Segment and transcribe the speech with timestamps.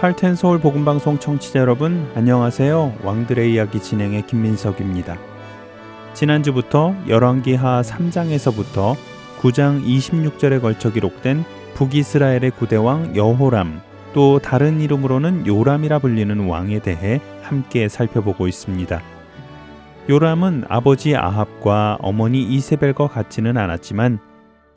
[0.00, 2.98] 할텐 서울 복음 방송 청취자 여러분 안녕하세요.
[3.02, 5.18] 왕들의 이야기 진행의 김민석입니다.
[6.14, 8.94] 지난주부터 열왕기 하 3장에서부터
[9.40, 13.80] 9장 26절에 걸쳐 기록된 북이스라엘의 구대왕 여호람
[14.14, 19.02] 또 다른 이름으로는 요람이라 불리는 왕에 대해 함께 살펴보고 있습니다.
[20.08, 24.20] 요람은 아버지 아합과 어머니 이세벨과 같지는 않았지만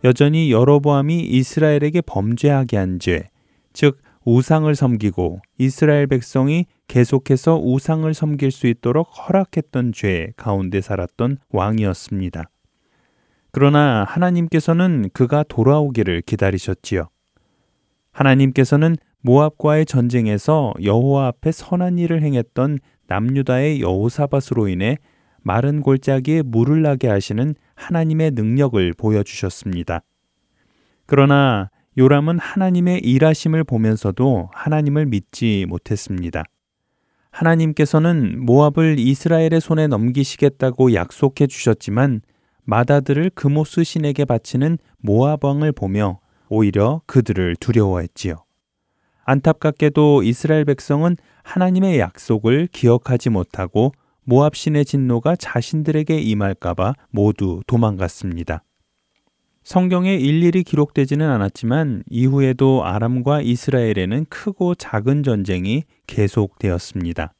[0.03, 3.29] 여전히 여로보암이 이스라엘에게 범죄하게 한 죄,
[3.71, 12.43] 즉 우상을 섬기고 이스라엘 백성이 계속해서 우상을 섬길 수 있도록 허락했던 죄 가운데 살았던 왕이었습니다.
[13.51, 17.09] 그러나 하나님께서는 그가 돌아오기를 기다리셨지요.
[18.11, 24.97] 하나님께서는 모압과의 전쟁에서 여호와 앞에 선한 일을 행했던 남유다의 여호사밧으로 인해
[25.43, 30.01] 마른 골짜기에 물을 나게 하시는 하나님의 능력을 보여주셨습니다.
[31.07, 36.43] 그러나 요람은 하나님의 일하심을 보면서도 하나님을 믿지 못했습니다.
[37.31, 42.21] 하나님께서는 모압을 이스라엘의 손에 넘기시겠다고 약속해 주셨지만
[42.63, 48.35] 마다들을 금오스 신에게 바치는 모압 왕을 보며 오히려 그들을 두려워했지요.
[49.23, 58.63] 안타깝게도 이스라엘 백성은 하나님의 약속을 기억하지 못하고 모압 신의 진노가 자신들에게 임할까봐 모두 도망갔습니다.
[59.63, 67.33] 성경에 일일이 기록되지는 않았지만 이후에도 아람과 이스라엘에는 크고 작은 전쟁이 계속되었습니다.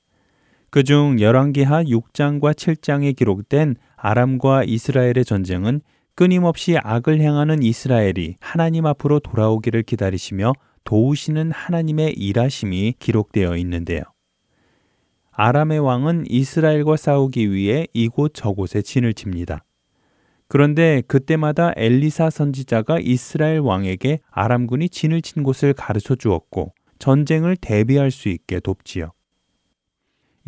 [0.70, 5.81] 그중 열왕기하 6장과 7장에 기록된 아람과 이스라엘의 전쟁은
[6.16, 14.04] 끊임없이 악을 행하는 이스라엘이 하나님 앞으로 돌아오기를 기다리시며 도우시는 하나님의 일하심이 기록되어 있는데요.
[15.31, 19.64] 아람의 왕은 이스라엘과 싸우기 위해 이곳 저곳에 진을 칩니다.
[20.51, 28.28] 그런데 그때마다 엘리사 선지자가 이스라엘 왕에게 아람군이 진을 친 곳을 가르쳐 주었고 전쟁을 대비할 수
[28.28, 29.13] 있게 돕지요.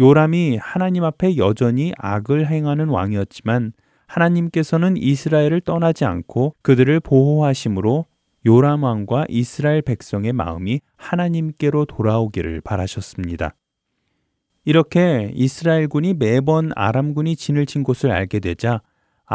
[0.01, 3.71] 요람이 하나님 앞에 여전히 악을 행하는 왕이었지만
[4.05, 8.05] 하나님께서는 이스라엘을 떠나지 않고 그들을 보호하심으로
[8.45, 13.55] 요람 왕과 이스라엘 백성의 마음이 하나님께로 돌아오기를 바라셨습니다.
[14.65, 18.81] 이렇게 이스라엘 군이 매번 아람 군이 진을 친 곳을 알게 되자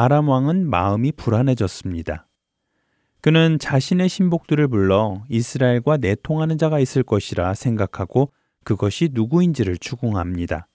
[0.00, 2.28] 아람 왕은 마음이 불안해졌습니다.
[3.20, 8.30] 그는 자신의 신복들을 불러 이스라엘과 내통하는 자가 있을 것이라 생각하고
[8.62, 10.68] 그것이 누구인지를 추궁합니다.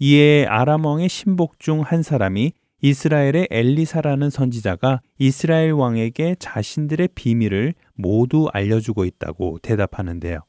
[0.00, 2.52] 이에 아람 왕의 신복 중 한 사람이
[2.82, 10.40] 이스라엘의 엘리사라는 선지자가 이스라엘 왕에게 자신들의 비밀을 모두 알려주고 있다고 대답하는데요.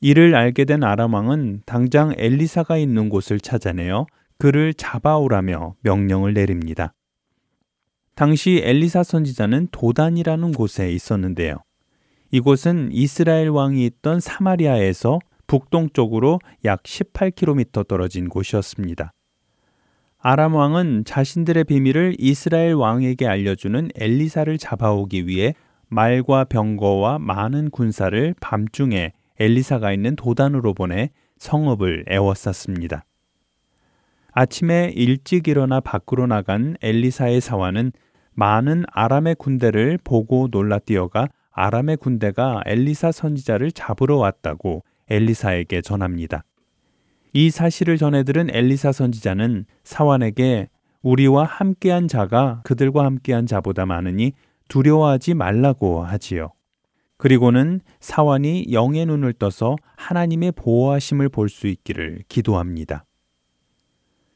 [0.00, 4.06] 이를 알게 된 아람 왕은 당장 엘리사가 있는 곳을 찾아내어
[4.38, 6.94] 그를 잡아오라며 명령을 내립니다.
[8.14, 11.56] 당시 엘리사 선지자는 도단이라는 곳에 있었는데요.
[12.30, 19.12] 이곳은 이스라엘 왕이 있던 사마리아에서 북동쪽으로 약 18km 떨어진 곳이었습니다.
[20.18, 25.54] 아람 왕은 자신들의 비밀을 이스라엘 왕에게 알려주는 엘리사를 잡아오기 위해
[25.88, 33.04] 말과 병거와 많은 군사를 밤중에 엘리사가 있는 도단으로 보내 성읍을 에워쌌습니다.
[34.36, 37.92] 아침에 일찍 일어나 밖으로 나간 엘리사의 사화는
[38.32, 46.42] 많은 아람의 군대를 보고 놀라 뛰어가 아람의 군대가 엘리사 선지자를 잡으러 왔다고 엘리사에게 전합니다.
[47.32, 50.68] 이 사실을 전해 들은 엘리사 선지자는 사환에게
[51.02, 54.32] 우리와 함께한 자가 그들과 함께한 자보다 많으니
[54.66, 56.50] 두려워하지 말라고 하지요.
[57.18, 63.04] 그리고는 사환이 영의 눈을 떠서 하나님의 보호하심을 볼 수 있기를 기도합니다.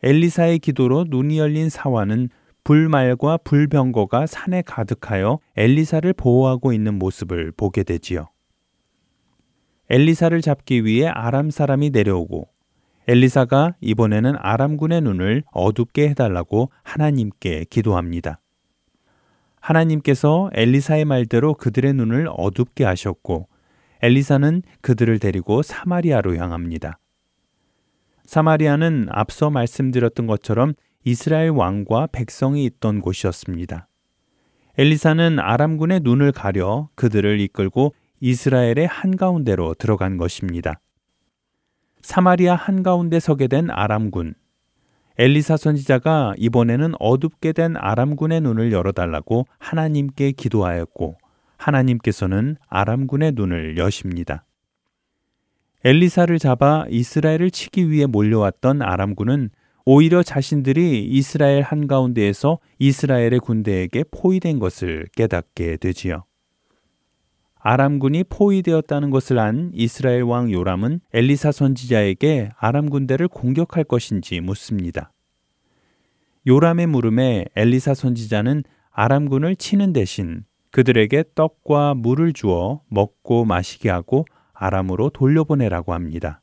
[0.03, 2.29] 엘리사의 기도로 눈이 열린 사화는
[2.65, 8.29] 불말과 불병거가 산에 가득하여 엘리사를 보호하고 있는 모습을 보게 되지요.
[9.91, 12.49] 엘리사를 잡기 위해 아람 사람이 내려오고
[13.09, 18.41] 엘리사가 이번에는 아람군의 눈을 어둡게 해달라고 하나님께 기도합니다.
[19.61, 23.49] 하나님께서 엘리사의 말대로 그들의 눈을 어둡게 하셨고
[24.03, 26.99] 엘리사는 그들을 데리고 사마리아로 향합니다.
[28.28, 33.88] 사마리아는 앞서 말씀드렸던 것처럼 이스라엘 왕과 백성이 있던 곳이었습니다.
[34.76, 40.78] 엘리사는 아람군의 눈을 가려 그들을 이끌고 이스라엘의 한가운데로 들어간 것입니다.
[42.02, 44.34] 사마리아 한가운데 서게 된 아람군.
[45.16, 51.16] 엘리사 선지자가 이번에는 어둡게 된 아람군의 눈을 열어달라고 하나님께 기도하였고
[51.56, 54.44] 하나님께서는 아람군의 눈을 여십니다.
[55.84, 59.50] 엘리사를 잡아 이스라엘을 치기 위해 몰려왔던 아람군은
[59.84, 66.25] 오히려 자신들이 이스라엘 한가운데에서 이스라엘의 군대에게 포위된 것을 깨닫게 되지요.
[67.60, 75.12] 아람군이 포위되었다는 것을 안 이스라엘 왕 요람은 엘리사 선지자에게 아람 군대를 공격할 것인지 묻습니다.
[76.46, 84.25] 요람의 물음에 엘리사 선지자는 아람군을 치는 대신 그들에게 떡과 물을 주어 먹고 마시게 하고
[84.58, 86.43] 아람으로 돌려보내라고 합니다.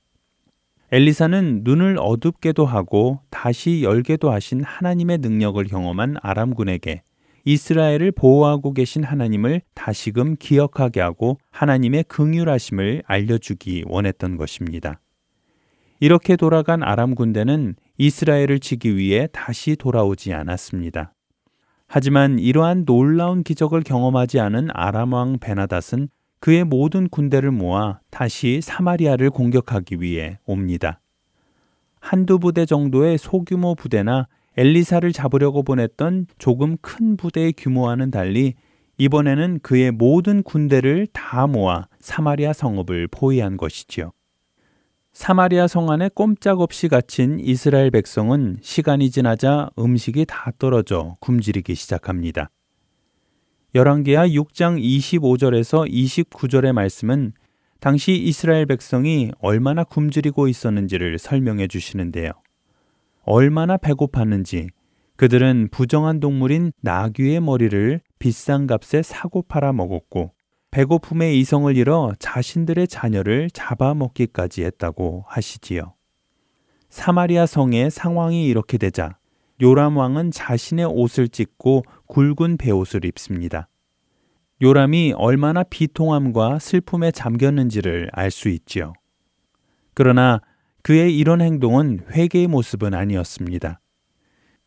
[0.92, 7.02] 엘리사는 눈을 어둡게도 하고 다시 열게도 하신 하나님의 능력을 경험한 아람군에게
[7.44, 15.00] 이스라엘을 보호하고 계신 하나님을 다시금 기억하게 하고 하나님의 긍휼하심을 알려주기 원했던 것입니다.
[16.00, 21.14] 이렇게 돌아간 아람 군대는 이스라엘을 치기 위해 다시 돌아오지 않았습니다.
[21.88, 26.10] 하지만 이러한 놀라운 기적을 경험하지 않은 아람 왕 베나닷은
[26.40, 31.00] 그의 모든 군대를 모아 다시 사마리아를 공격하기 위해 옵니다.
[32.00, 34.28] 한두 부대 정도의 소규모 부대나
[34.58, 38.54] 엘리사를 잡으려고 보냈던 조금 큰 부대의 규모와는 달리
[38.98, 44.12] 이번에는 그의 모든 군대를 다 모아 사마리아 성읍을 포위한 것이지요.
[45.12, 52.50] 사마리아 성 안에 꼼짝없이 갇힌 이스라엘 백성은 시간이 지나자 음식이 다 떨어져 굶주리기 시작합니다.
[53.76, 57.34] 열왕기하 6장 25절에서 29절의 말씀은
[57.82, 62.32] 당시 이스라엘 백성이 얼마나 굶주리고 있었는지를 설명해 주시는데요.
[63.24, 64.70] 얼마나 배고팠는지
[65.18, 70.32] 그들은 부정한 동물인 나귀의 머리를 비싼 값에 사고 팔아 먹었고
[70.72, 75.96] 배고픔의 이성을 잃어 자신들의 자녀를 잡아먹기까지 했다고 하시지요.
[76.88, 79.18] 사마리아 성의 상황이 이렇게 되자
[79.62, 83.68] 요람 왕은 자신의 옷을 찢고 굵은 베옷을 입습니다.
[84.62, 88.94] 요람이 얼마나 비통함과 슬픔에 잠겼는지를 알 수 있지요.
[89.94, 90.42] 그러나
[90.82, 93.80] 그의 이런 행동은 회개의 모습은 아니었습니다.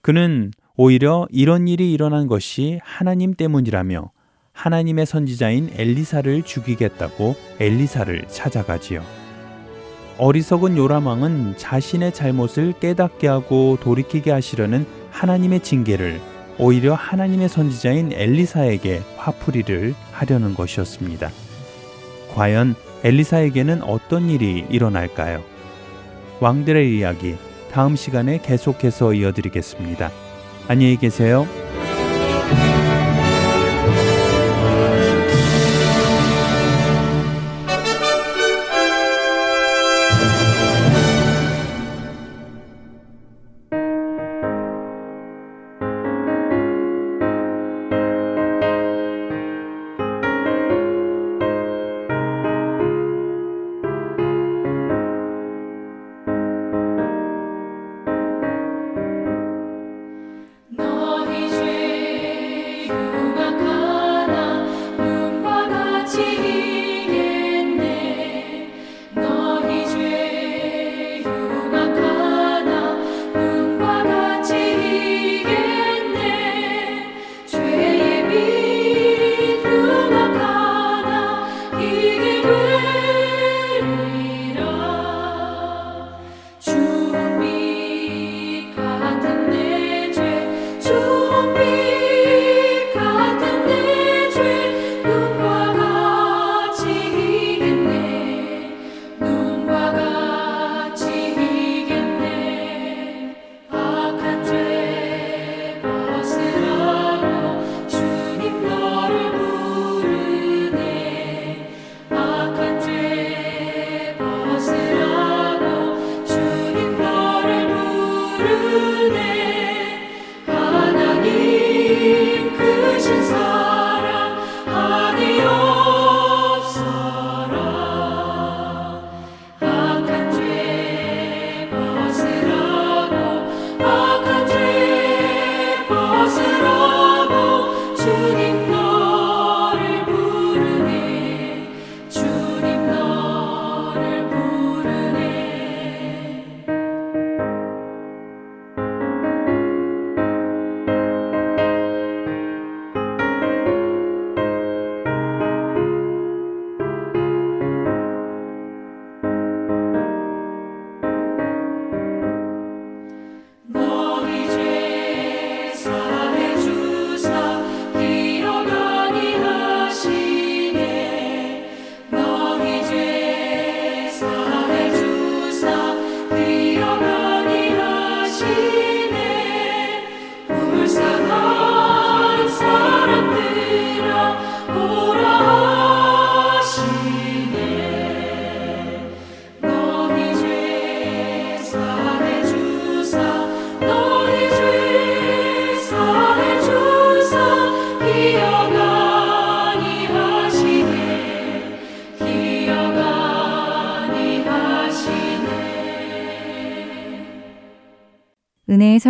[0.00, 4.10] 그는 오히려 이런 일이 일어난 것이 하나님 때문이라며
[4.52, 9.17] 하나님의 선지자인 엘리사를 죽이겠다고 엘리사를 찾아가지요.
[10.18, 16.20] 어리석은 요람왕은 자신의 잘못을 깨닫게 하고 돌이키게 하시려는 하나님의 징계를
[16.58, 21.30] 오히려 하나님의 선지자인 엘리사에게 화풀이를 하려는 것이었습니다.
[22.34, 22.74] 과연
[23.04, 25.44] 엘리사에게는 어떤 일이 일어날까요?
[26.40, 27.36] 왕들의 이야기
[27.70, 30.10] 다음 시간에 계속해서 이어드리겠습니다.
[30.66, 31.46] 안녕히 계세요.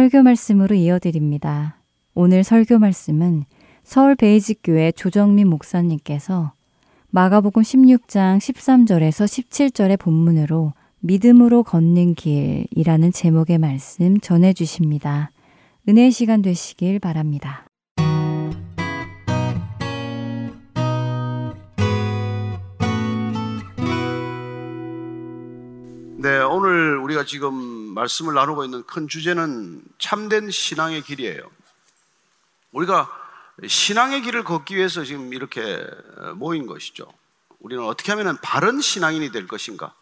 [0.09, 1.77] 설교 말씀으로 이어드립니다.
[2.15, 3.45] 오늘 설교 말씀은
[3.83, 6.53] 서울 베이직교회 조정민 목사님께서
[7.11, 15.31] 마가복음 16장 13절에서 17절의 본문으로 믿음으로 걷는 길이라는 제목의 말씀 전해 주십니다.
[15.87, 17.67] 은혜의 시간 되시길 바랍니다.
[26.17, 31.51] 네, 오늘 우리가 지금 말씀을 나누고 있는 큰 주제는 참된 신앙의 길이에요.
[32.73, 33.11] 우리가
[33.67, 35.85] 신앙의 길을 걷기 위해서 지금 이렇게
[36.37, 37.13] 모인 것이죠.
[37.59, 39.95] 우리는 어떻게 하면 바른 신앙인이 될 것인가?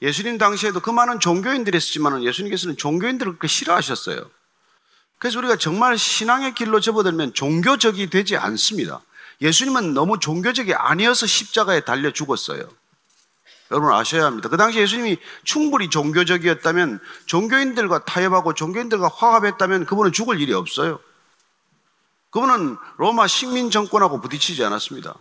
[0.00, 4.30] 예수님 당시에도 그 많은 종교인들이 있었지만 예수님께서는 종교인들을 그렇게 싫어하셨어요.
[5.18, 9.02] 그래서 우리가 정말 신앙의 길로 접어들면 종교적이 되지 않습니다.
[9.42, 12.68] 예수님은 너무 종교적이 아니어서 십자가에 달려 죽었어요.
[13.70, 14.48] 여러분 아셔야 합니다.
[14.48, 21.00] 그 당시 예수님이 충분히 종교적이었다면 종교인들과 타협하고 종교인들과 화합했다면 그분은 죽을 일이 없어요.
[22.30, 25.14] 그분은 로마 식민 정권하고 부딪히지 않았습니다.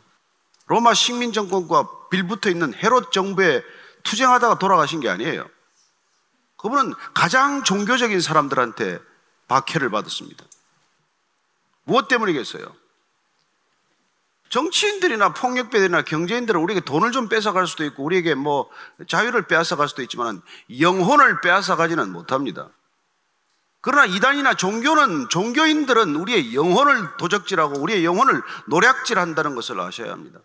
[0.68, 3.64] 로마 식민 정권과 빌붙어 있는 헤롯 정부에
[4.04, 5.48] 투쟁하다가 돌아가신 게 아니에요.
[6.58, 9.00] 그분은 가장 종교적인 사람들한테
[9.48, 10.46] 박해를 받았습니다.
[11.84, 12.66] 무엇 때문이겠어요?
[14.56, 18.70] 정치인들이나 폭력배들이나 경제인들은 우리에게 돈을 좀 뺏어갈 수도 있고 우리에게 뭐
[19.06, 20.42] 자유를 빼앗아갈 수도 있지만
[20.80, 22.70] 영혼을 빼앗아가지는 못합니다.
[23.82, 30.40] 그러나 이단이나 종교는 종교인들은 우리의 영혼을 도적질하고 우리의 영혼을 노략질한다는 것을 아셔야 합니다.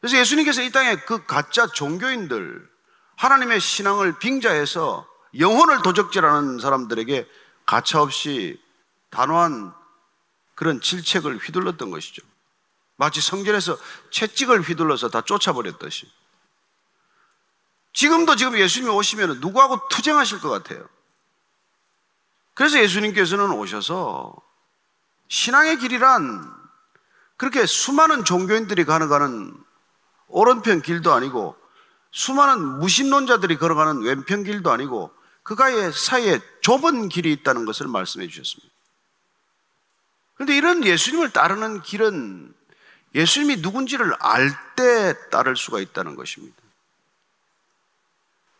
[0.00, 2.68] 그래서 예수님께서 이 땅에 그 가짜 종교인들
[3.16, 5.06] 하나님의 신앙을 빙자해서
[5.38, 7.28] 영혼을 도적질하는 사람들에게
[7.64, 8.60] 가차없이
[9.10, 9.77] 단호한
[10.58, 12.20] 그런 질책을 휘둘렀던 것이죠.
[12.96, 13.78] 마치 성전에서
[14.10, 16.10] 채찍을 휘둘러서 다 쫓아버렸듯이.
[17.92, 20.88] 지금도 지금 예수님이 오시면 누구하고 투쟁하실 것 같아요.
[22.54, 24.34] 그래서 예수님께서는 오셔서
[25.28, 26.52] 신앙의 길이란
[27.36, 29.54] 그렇게 수많은 종교인들이 가는
[30.26, 31.56] 오른편 길도 아니고
[32.10, 38.77] 수많은 무신론자들이 걸어가는 왼편 길도 아니고 그가의 사이에 좁은 길이 있다는 것을 말씀해 주셨습니다.
[40.38, 42.54] 그런데 이런 예수님을 따르는 길은
[43.14, 46.56] 예수님이 누군지를 알 때 따를 수가 있다는 것입니다.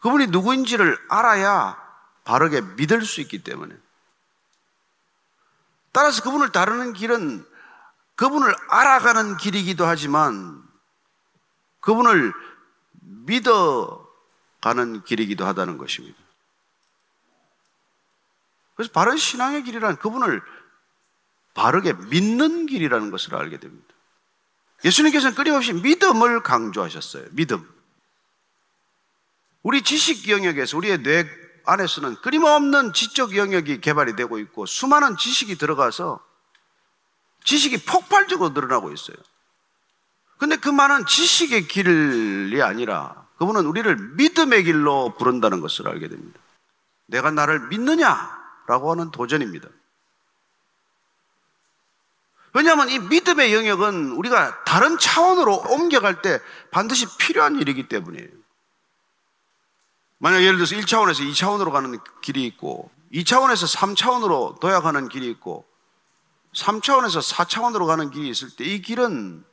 [0.01, 1.81] 그분이 누구인지를 알아야
[2.25, 3.77] 바르게 믿을 수 있기 때문에.
[5.93, 7.47] 따라서 그분을 따르는 길은
[8.17, 10.61] 그분을 알아가는 길이기도 하지만
[11.79, 12.33] 그분을
[13.01, 16.19] 믿어가는 길이기도 하다는 것입니다.
[18.75, 20.43] 그래서 바른 신앙의 길이란 그분을
[21.59, 23.89] 바르게 믿는 길이라는 것을 알게 됩니다.
[24.85, 27.25] 예수님께서는 끊임없이 믿음을 강조하셨어요.
[27.33, 27.69] 믿음.
[29.65, 31.29] 우리 지식 영역에서 우리의 뇌
[31.67, 36.25] 안에서는 끊임없는 지적 영역이 개발이 되고 있고 수많은 지식이 들어가서
[37.43, 39.17] 지식이 폭발적으로 늘어나고 있어요.
[40.39, 46.39] 근데 그 많은 지식의 길이 아니라 그분은 우리를 믿음의 길로 부른다는 것을 알게 됩니다.
[47.07, 49.69] 내가 나를 믿느냐라고 하는 도전입니다.
[52.59, 56.41] 왜냐하면 이 믿음의 영역은 우리가 다른 차원으로 옮겨갈 때
[56.73, 58.29] 반드시 필요한 일이기 때문이에요.
[60.19, 65.69] 만약 예를 들어서 1차원에서 2차원으로 가는 길이 있고 2차원에서 3차원으로 도약하는 길이 있고
[66.53, 69.45] 3차원에서 4차원으로 가는 길이 있을 때 이 길은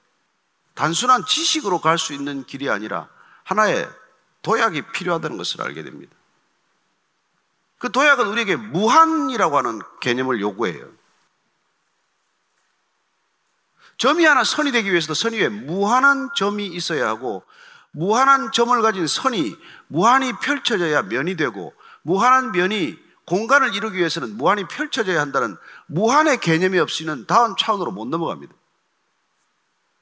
[0.74, 3.08] 단순한 지식으로 갈 수 있는 길이 아니라
[3.44, 3.88] 하나의
[4.42, 6.12] 도약이 필요하다는 것을 알게 됩니다.
[7.78, 10.90] 그 도약은 우리에게 무한이라고 하는 개념을 요구해요.
[13.98, 17.44] 점이 하나 선이 되기 위해서도 선 위에 무한한 점이 있어야 하고
[17.92, 19.56] 무한한 점을 가진 선이
[19.88, 27.26] 무한히 펼쳐져야 면이 되고 무한한 면이 공간을 이루기 위해서는 무한히 펼쳐져야 한다는 무한의 개념이 없이는
[27.26, 28.54] 다음 차원으로 못 넘어갑니다.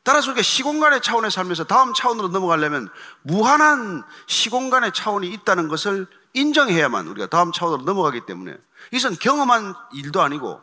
[0.03, 2.89] 따라서 우리가 시공간의 차원에 살면서 다음 차원으로 넘어가려면
[3.21, 8.57] 무한한 시공간의 차원이 있다는 것을 인정해야만 우리가 다음 차원으로 넘어가기 때문에
[8.91, 10.59] 이것은 경험한 일도 아니고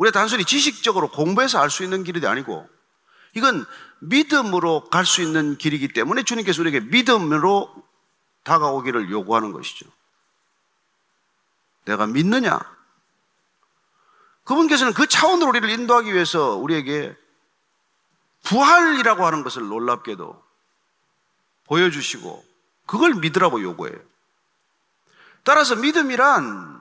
[0.00, 2.68] 우리가 단순히 지식적으로 공부해서 알 수 있는 길이 아니고
[3.34, 3.66] 이건
[4.00, 7.70] 믿음으로 갈 수 있는 길이기 때문에 주님께서 우리에게 믿음으로
[8.44, 9.86] 다가오기를 요구하는 것이죠.
[11.84, 12.58] 내가 믿느냐?
[14.44, 17.14] 그분께서는 그 차원으로 우리를 인도하기 위해서 우리에게
[18.44, 20.42] 부활이라고 하는 것을 놀랍게도
[21.64, 22.42] 보여주시고
[22.86, 23.98] 그걸 믿으라고 요구해요.
[25.44, 26.79] 따라서 믿음이란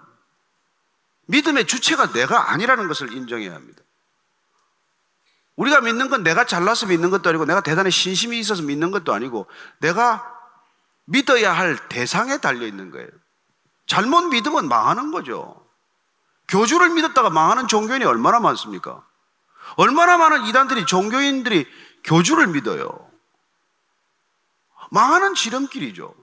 [1.29, 3.81] 믿음의 주체가 내가 아니라는 것을 인정해야 합니다.
[5.55, 9.47] 우리가 믿는 건 내가 잘나서 믿는 것도 아니고 내가 대단히 신심이 있어서 믿는 것도 아니고
[9.79, 10.25] 내가
[11.05, 13.07] 믿어야 할 대상에 달려 있는 거예요.
[13.85, 15.67] 잘못 믿으면 망하는 거죠.
[16.47, 19.05] 교주를 믿었다가 망하는 종교인이 얼마나 많습니까?
[19.75, 21.67] 얼마나 많은 이단들이 종교인들이
[22.05, 23.07] 교주를 믿어요.
[24.89, 26.15] 망하는 지름길이죠.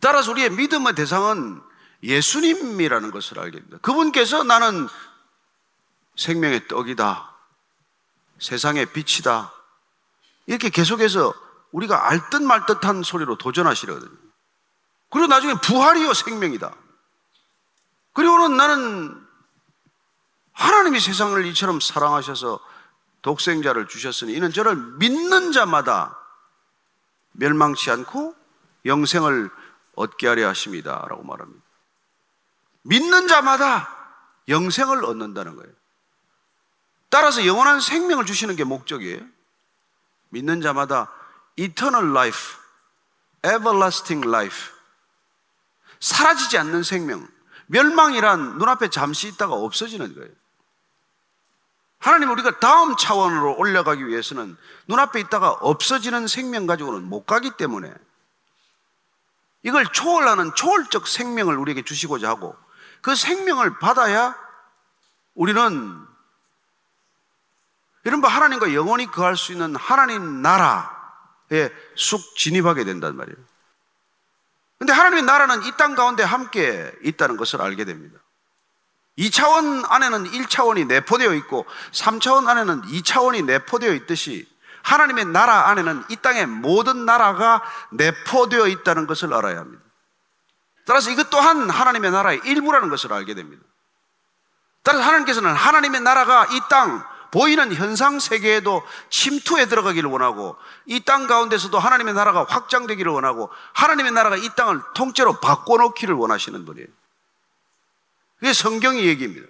[0.00, 1.60] 따라서 우리의 믿음의 대상은
[2.04, 3.78] 예수님이라는 것을 알게 됩니다.
[3.80, 4.88] 그분께서 나는
[6.16, 7.34] 생명의 떡이다.
[8.38, 9.52] 세상의 빛이다.
[10.46, 11.34] 이렇게 계속해서
[11.72, 14.12] 우리가 알듯 말듯한 소리로 도전하시거든요.
[15.10, 16.74] 그리고 나중에 부활이요 생명이다.
[18.12, 19.26] 그리고는 나는
[20.52, 22.60] 하나님이 세상을 이처럼 사랑하셔서
[23.22, 26.18] 독생자를 주셨으니 이는 저를 믿는 자마다
[27.32, 28.36] 멸망치 않고
[28.84, 29.50] 영생을
[29.96, 31.04] 얻게 하려 하십니다.
[31.08, 31.64] 라고 말합니다.
[32.84, 33.88] 믿는 자마다
[34.48, 35.72] 영생을 얻는다는 거예요.
[37.08, 39.20] 따라서 영원한 생명을 주시는 게 목적이에요.
[40.30, 41.10] 믿는 자마다
[41.56, 42.56] eternal life,
[43.44, 44.72] everlasting life.
[46.00, 47.26] 사라지지 않는 생명.
[47.66, 50.30] 멸망이란 눈앞에 잠시 있다가 없어지는 거예요.
[51.98, 57.90] 하나님 우리가 다음 차원으로 올라가기 위해서는 눈앞에 있다가 없어지는 생명 가지고는 못 가기 때문에
[59.62, 62.54] 이걸 초월하는 초월적 생명을 우리에게 주시고자 하고
[63.04, 64.34] 그 생명을 받아야
[65.34, 66.06] 우리는
[68.04, 73.36] 이른바 하나님과 영원히 거할 수 있는 하나님 나라에 쑥 진입하게 된단 말이에요.
[74.78, 78.18] 근데 하나님의 나라는 이 땅 가운데 함께 있다는 것을 알게 됩니다.
[79.18, 84.48] 2차원 안에는 1차원이 내포되어 있고 3차원 안에는 2차원이 내포되어 있듯이
[84.82, 89.83] 하나님의 나라 안에는 이 땅의 모든 나라가 내포되어 있다는 것을 알아야 합니다.
[90.86, 93.62] 따라서 이것 또한 하나님의 나라의 일부라는 것을 알게 됩니다.
[94.82, 101.78] 따라서 하나님께서는 하나님의 나라가 이 땅 보이는 현상 세계에도 침투해 들어가기를 원하고 이 땅 가운데서도
[101.78, 106.86] 하나님의 나라가 확장되기를 원하고 하나님의 나라가 이 땅을 통째로 바꿔놓기를 원하시는 분이에요.
[108.38, 109.48] 그게 성경의 얘기입니다.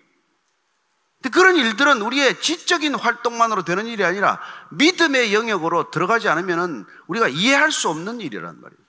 [1.33, 7.89] 그런 일들은 우리의 지적인 활동만으로 되는 일이 아니라 믿음의 영역으로 들어가지 않으면 우리가 이해할 수
[7.89, 8.84] 없는 일이란 말이에요.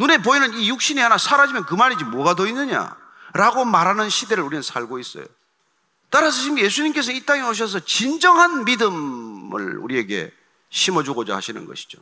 [0.00, 2.96] 눈에 보이는 이 육신이 하나 사라지면 그만이지 뭐가 더 있느냐?
[3.34, 5.26] 라고 말하는 시대를 우리는 살고 있어요.
[6.08, 10.32] 따라서 지금 예수님께서 이 땅에 오셔서 진정한 믿음을 우리에게
[10.70, 11.98] 심어주고자 하시는 것이죠.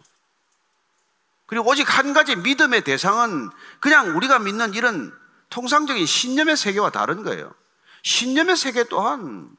[1.47, 5.13] 그리고 오직 한 가지 믿음의 대상은 그냥 우리가 믿는 이런
[5.51, 7.53] 통상적인 신념의 세계와 다른 거예요.
[8.05, 9.51] 신념의 세계 또한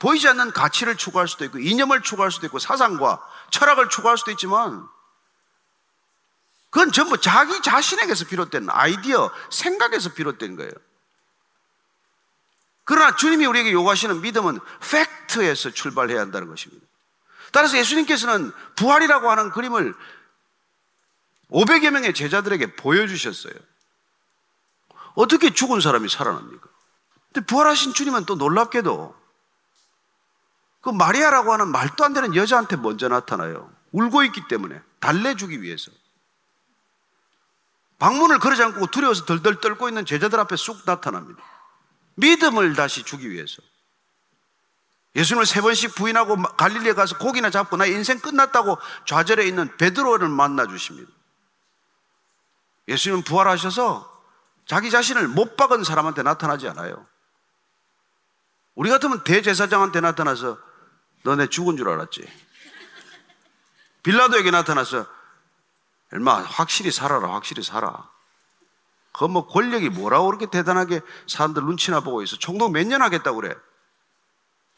[0.00, 4.88] 보이지 않는 가치를 추구할 수도 있고 이념을 추구할 수도 있고 사상과 철학을 추구할 수도 있지만
[6.70, 10.72] 그건 전부 자기 자신에게서 비롯된 아이디어, 생각에서 비롯된 거예요.
[12.84, 16.84] 그러나 주님이 우리에게 요구하시는 믿음은 팩트에서 출발해야 한다는 것입니다.
[17.52, 19.94] 따라서 예수님께서는 부활이라고 하는 그림을
[21.50, 23.54] 500여 명의 제자들에게 보여주셨어요.
[25.14, 26.68] 어떻게 죽은 사람이 살아납니까?
[27.32, 29.20] 근데 부활하신 주님은 또 놀랍게도
[30.80, 33.70] 그 마리아라고 하는 말도 안 되는 여자한테 먼저 나타나요.
[33.92, 35.90] 울고 있기 때문에 달래주기 위해서.
[38.00, 41.40] 방문을 걸지 않고 두려워서 덜덜 떨고 있는 제자들 앞에 쑥 나타납니다.
[42.16, 43.62] 믿음을 다시 주기 위해서.
[45.14, 50.66] 예수님을 세 번씩 부인하고 갈릴리에 가서 고기나 잡고 나 인생 끝났다고 좌절해 있는 베드로를 만나
[50.66, 51.10] 주십니다.
[52.88, 54.08] 예수님은 부활하셔서
[54.66, 57.06] 자기 자신을 못 박은 사람한테 나타나지 않아요.
[58.74, 60.58] 우리 같으면 대제사장한테 나타나서
[61.22, 62.26] 너네 죽은 줄 알았지.
[64.04, 65.06] 빌라도에게 나타나서
[66.12, 68.08] 얼마 확실히 살아라, 확실히 살아.
[69.12, 72.36] 그 뭐 권력이 뭐라고 그렇게 대단하게 사람들 눈치나 보고 있어.
[72.36, 73.54] 총독 몇 년 하겠다고 그래.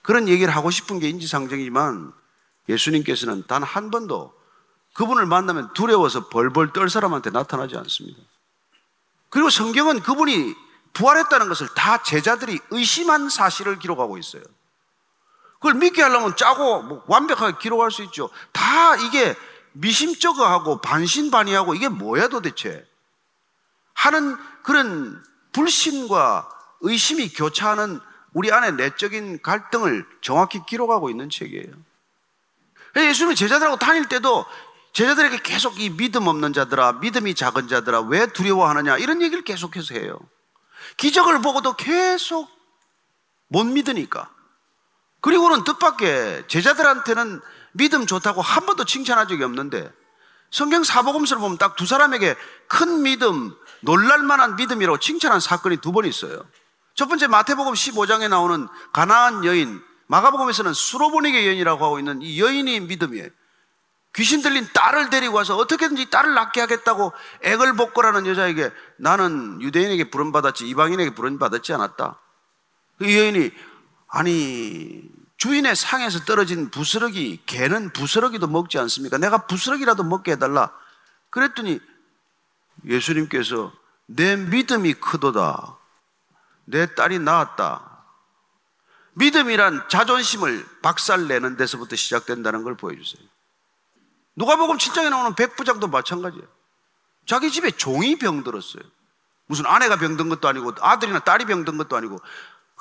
[0.03, 2.13] 그런 얘기를 하고 싶은 게 인지상정이지만
[2.69, 4.33] 예수님께서는 단 한 번도
[4.95, 8.19] 그분을 만나면 두려워서 벌벌 떨 사람한테 나타나지 않습니다.
[9.31, 10.55] 그리고 성경은 그분이
[10.93, 14.43] 부활했다는 것을 다 제자들이 의심한 사실을 기록하고 있어요.
[15.55, 18.29] 그걸 믿게 하려면 짜고 뭐 완벽하게 기록할 수 있죠.
[18.53, 19.35] 다 이게
[19.73, 22.87] 미심쩍어하고 반신반의하고 이게 뭐야 도대체?
[23.95, 26.49] 하는 그런 불신과
[26.81, 28.01] 의심이 교차하는
[28.33, 31.73] 우리 안에 내적인 갈등을 정확히 기록하고 있는 책이에요.
[32.97, 34.45] 예수님이 제자들하고 다닐 때도
[34.93, 40.19] 제자들에게 계속 이 믿음 없는 자들아, 믿음이 작은 자들아, 왜 두려워하느냐, 이런 얘기를 계속해서 해요.
[40.99, 42.51] 기적을 보고도 계속
[43.49, 44.31] 못 믿으니까.
[45.21, 47.41] 그리고는 뜻밖의 제자들한테는
[47.73, 49.91] 믿음 좋다고 한 번도 칭찬한 적이 없는데
[50.51, 52.37] 성경 사복음서를 보면 딱 두 사람에게
[52.69, 56.45] 큰 믿음, 놀랄만한 믿음이라고 칭찬한 사건이 두 번 있어요.
[56.95, 63.29] 첫 번째 마태복음 15장에 나오는 가나안 여인, 마가복음에서는 수로보니게 여인이라고 하고 있는 이 여인이 믿음이에요.
[64.15, 70.69] 귀신 들린 딸을 데리고 와서 어떻게든지 딸을 낳게 하겠다고 액을 복거라는 여자에게 나는 유대인에게 부름받았지
[70.69, 72.21] 이방인에게 부름받았지 않았다.
[72.99, 73.51] 그 여인이
[74.09, 75.03] 아니
[75.43, 79.19] 주인의 상에서 떨어진 부스러기 개는 부스러기도 먹지 않습니까?
[79.19, 80.73] 내가 부스러기라도 먹게 해달라.
[81.31, 81.81] 그랬더니
[82.85, 83.73] 예수님께서
[84.07, 85.79] 내 믿음이 크도다.
[86.65, 88.05] 내 딸이 나았다.
[89.15, 93.27] 믿음이란 자존심을 박살내는 데서부터 시작된다는 걸 보여주세요.
[94.37, 96.47] 누가복음 7장에 나오는 백부장도 마찬가지예요.
[97.27, 98.85] 자기 집에 종이 병들었어요.
[99.47, 102.21] 무슨 아내가 병든 것도 아니고 아들이나 딸이 병든 것도 아니고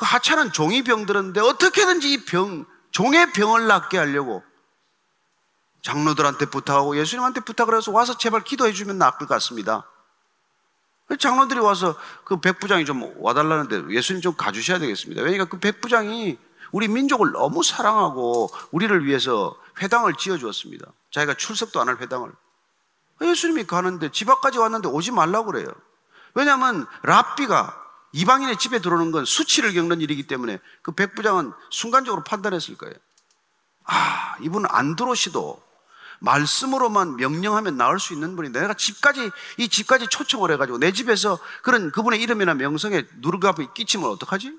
[0.02, 4.44] 그 하찮은 종이 병들었는데 어떻게든지 이 병, 종의 병을 낫게 하려고
[5.84, 9.88] 장로들한테 부탁하고 예수님한테 부탁을 해서 와서 제발 기도해 주면 나을 것 같습니다.
[11.20, 15.22] 장로들이 와서 그 백부장이 좀 와달라는데 예수님 좀 가주셔야 되겠습니다.
[15.22, 16.40] 왜냐하면 그 백부장이
[16.72, 20.88] 우리 민족을 너무 사랑하고 우리를 위해서 회당을 지어 주었습니다.
[21.12, 22.32] 자기가 출석도 안 할 회당을.
[23.22, 25.68] 예수님이 가는데 집 앞까지 왔는데 오지 말라고 그래요.
[26.34, 27.81] 왜냐하면 랍비가
[28.14, 32.96] 이방인의 집에 들어오는 건 수치를 겪는 일이기 때문에 그 백부장은 순간적으로 판단했을 거예요.
[33.86, 35.62] 아, 이분은 안 들어오시도
[36.20, 41.92] 말씀으로만 명령하면 나을 수 있는 분인데 내가 집까지 이 집까지 초청을 해가지고 내 집에서 그런
[41.92, 44.54] 그분의 이름이나 명성에 누르갑이 끼치면 어떡하지?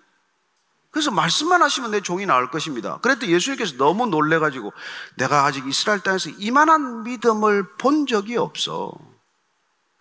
[0.91, 2.99] 그래서 말씀만 하시면 내 종이 나을 것입니다.
[2.99, 4.73] 그랬더니 예수님께서 너무 놀래가지고
[5.17, 8.93] 내가 아직 이스라엘 땅에서 이만한 믿음을 본 적이 없어.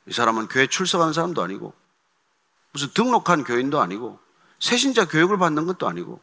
[0.08, 1.74] 이 사람은 교회 출석하는 사람도 아니고
[2.72, 4.20] 무슨 등록한 교인도 아니고
[4.60, 6.22] 새신자 교육을 받는 것도 아니고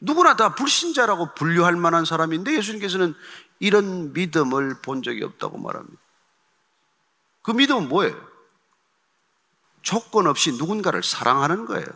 [0.00, 3.14] 누구나 다 불신자라고 분류할 만한 사람인데 예수님께서는
[3.60, 6.00] 이런 믿음을 본 적이 없다고 말합니다.
[7.42, 8.32] 그 믿음은 뭐예요?
[9.82, 11.86] 조건 없이 누군가를 사랑하는 거예요.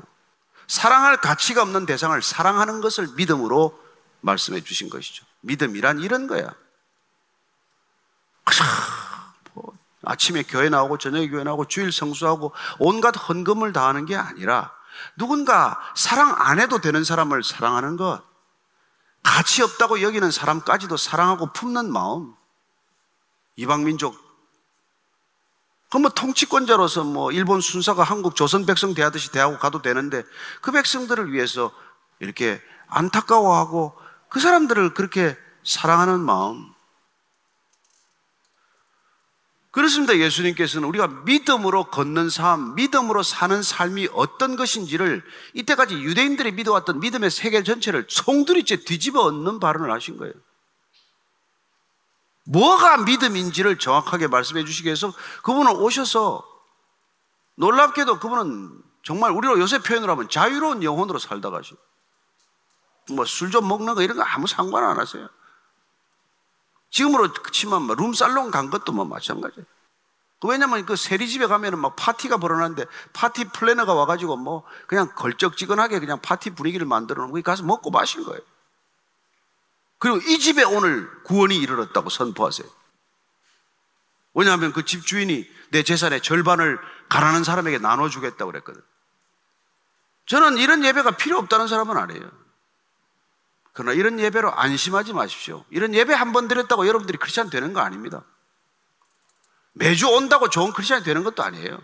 [0.68, 3.80] 사랑할 가치가 없는 대상을 사랑하는 것을 믿음으로
[4.20, 5.24] 말씀해 주신 것이죠.
[5.40, 6.42] 믿음이란 이런 거야.
[6.42, 6.54] 뭐
[10.06, 14.72] 아침에 교회 나오고 저녁에 교회 나오고 주일 성수하고 온갖 헌금을 다하는 게 아니라
[15.18, 18.22] 누군가 사랑 안 해도 되는 사람을 사랑하는 것,
[19.22, 22.34] 가치 없다고 여기는 사람까지도 사랑하고 품는 마음,
[23.56, 24.26] 이방민족
[25.88, 30.24] 그럼 뭐 통치권자로서 뭐 일본 순사가 한국 조선 백성 대하듯이 대하고 가도 되는데
[30.60, 31.72] 그 백성들을 위해서
[32.20, 33.96] 이렇게 안타까워하고
[34.28, 36.72] 그 사람들을 그렇게 사랑하는 마음.
[39.76, 40.16] 그렇습니다.
[40.16, 47.62] 예수님께서는 우리가 믿음으로 걷는 삶, 믿음으로 사는 삶이 어떤 것인지를 이때까지 유대인들이 믿어왔던 믿음의 세계
[47.62, 50.32] 전체를 송두리째 뒤집어 엎는 발언을 하신 거예요.
[52.44, 55.12] 뭐가 믿음인지를 정확하게 말씀해 주시기 위해서
[55.42, 56.42] 그분은 오셔서
[57.56, 61.78] 놀랍게도 그분은 정말 우리로 요새 표현을 하면 자유로운 영혼으로 살다 가시고
[63.10, 65.28] 뭐술 좀 먹는 거 이런 거 아무 상관 안 하세요.
[66.90, 69.66] 지금으로 치면 뭐 룸살롱 간 것도 뭐 마찬가지예요.
[70.40, 76.20] 그 왜냐면 그 세리집에 가면은 막 파티가 벌어나는데 파티 플래너가 와가지고 뭐 그냥 걸쩍지근하게 그냥
[76.20, 78.40] 파티 분위기를 만들어 놓고 가서 먹고 마신 거예요.
[79.98, 82.68] 그리고 이 집에 오늘 구원이 이르렀다고 선포하세요.
[84.34, 88.82] 왜냐하면 그 집 주인이 내 재산의 절반을 가난한 사람에게 나눠주겠다고 그랬거든.
[90.26, 92.45] 저는 이런 예배가 필요 없다는 사람은 아니에요.
[93.76, 95.62] 그러나 이런 예배로 안심하지 마십시오.
[95.68, 98.24] 이런 예배 한 번 드렸다고 여러분들이 크리스찬 되는 거 아닙니다.
[99.74, 101.78] 매주 온다고 좋은 크리스찬이 되는 것도 아니에요.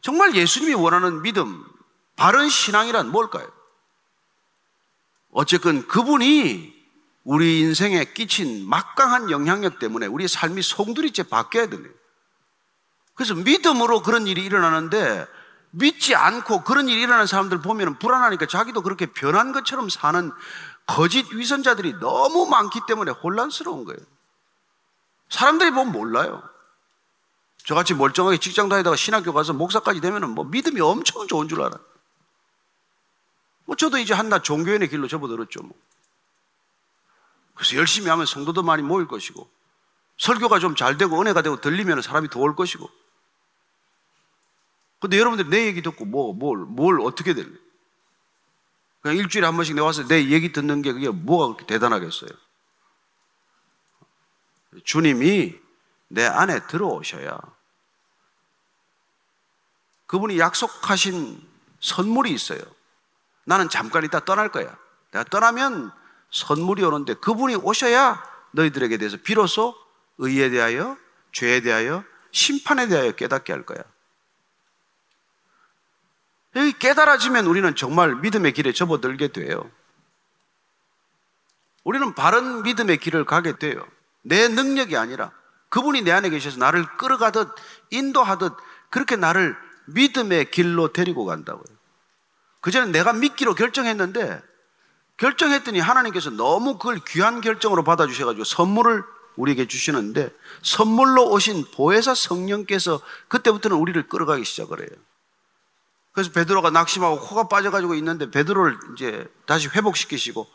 [0.00, 1.62] 정말 예수님이 원하는 믿음,
[2.16, 3.46] 바른 신앙이란 뭘까요?
[5.30, 6.74] 어쨌건 그분이
[7.24, 11.94] 우리 인생에 끼친 막강한 영향력 때문에 우리의 삶이 송두리째 바뀌어야 됩니다.
[13.14, 15.26] 그래서 믿음으로 그런 일이 일어나는데
[15.78, 20.32] 믿지 않고 그런 일이 일어나는 사람들 보면 불안하니까 자기도 그렇게 변한 것처럼 사는
[20.86, 23.98] 거짓 위선자들이 너무 많기 때문에 혼란스러운 거예요.
[25.28, 26.42] 사람들이 보면 몰라요.
[27.64, 31.80] 저같이 멀쩡하게 직장 다니다가 신학교 가서 목사까지 되면 뭐 믿음이 엄청 좋은 줄 알아요.
[33.66, 35.62] 뭐 저도 이제 한낱 종교인의 길로 접어들었죠.
[35.62, 35.76] 뭐.
[37.54, 39.50] 그래서 열심히 하면 성도도 많이 모일 것이고
[40.18, 42.88] 설교가 좀 잘 되고 은혜가 되고 들리면 사람이 더 올 것이고.
[45.00, 47.50] 근데 여러분들이 내 얘기 듣고 뭐, 뭘, 뭘 어떻게 될래?
[49.00, 52.30] 그냥 일주일에 한 번씩 내 와서 내 얘기 듣는 게 그게 뭐가 그렇게 대단하겠어요?
[54.84, 55.54] 주님이
[56.08, 57.38] 내 안에 들어오셔야
[60.06, 61.40] 그분이 약속하신
[61.80, 62.60] 선물이 있어요.
[63.44, 64.76] 나는 잠깐 있다 떠날 거야.
[65.12, 65.92] 내가 떠나면
[66.30, 69.74] 선물이 오는데 그분이 오셔야 너희들에게 대해서 비로소
[70.18, 70.96] 의에 대하여,
[71.32, 73.82] 죄에 대하여, 심판에 대하여 깨닫게 할 거야.
[76.56, 79.70] 여기 깨달아지면 우리는 정말 믿음의 길에 접어들게 돼요.
[81.84, 83.86] 우리는 바른 믿음의 길을 가게 돼요.
[84.22, 85.30] 내 능력이 아니라
[85.68, 87.48] 그분이 내 안에 계셔서 나를 끌어가듯
[87.90, 88.54] 인도하듯
[88.90, 91.64] 그렇게 나를 믿음의 길로 데리고 간다고요.
[92.60, 94.42] 그전에 내가 믿기로 결정했는데
[95.18, 99.04] 결정했더니 하나님께서 너무 그걸 귀한 결정으로 받아주셔가지고 선물을
[99.36, 100.30] 우리에게 주시는데
[100.62, 104.98] 선물로 오신 보혜사 성령께서 그때부터는 우리를 끌어가기 시작을 해요.
[106.16, 110.48] 그래서 베드로가 낙심하고 코가 빠져가지고 있는데 베드로를 이제 다시 회복시키시고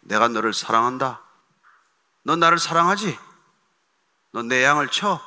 [0.00, 1.20] 내가 너를 사랑한다.
[2.22, 3.18] 넌 나를 사랑하지?
[4.32, 5.20] 넌내 양을 쳐.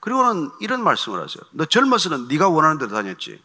[0.00, 1.44] 그리고는 이런 말씀을 하세요.
[1.52, 3.40] 너 젊어서는 네가 원하는 대로 다녔지.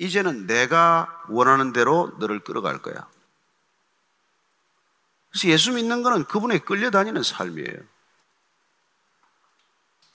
[0.00, 3.06] 이제는 내가 원하는 대로 너를 끌어갈 거야.
[5.30, 7.78] 그래서 예수 믿는 거는 그분에 끌려다니는 삶이에요.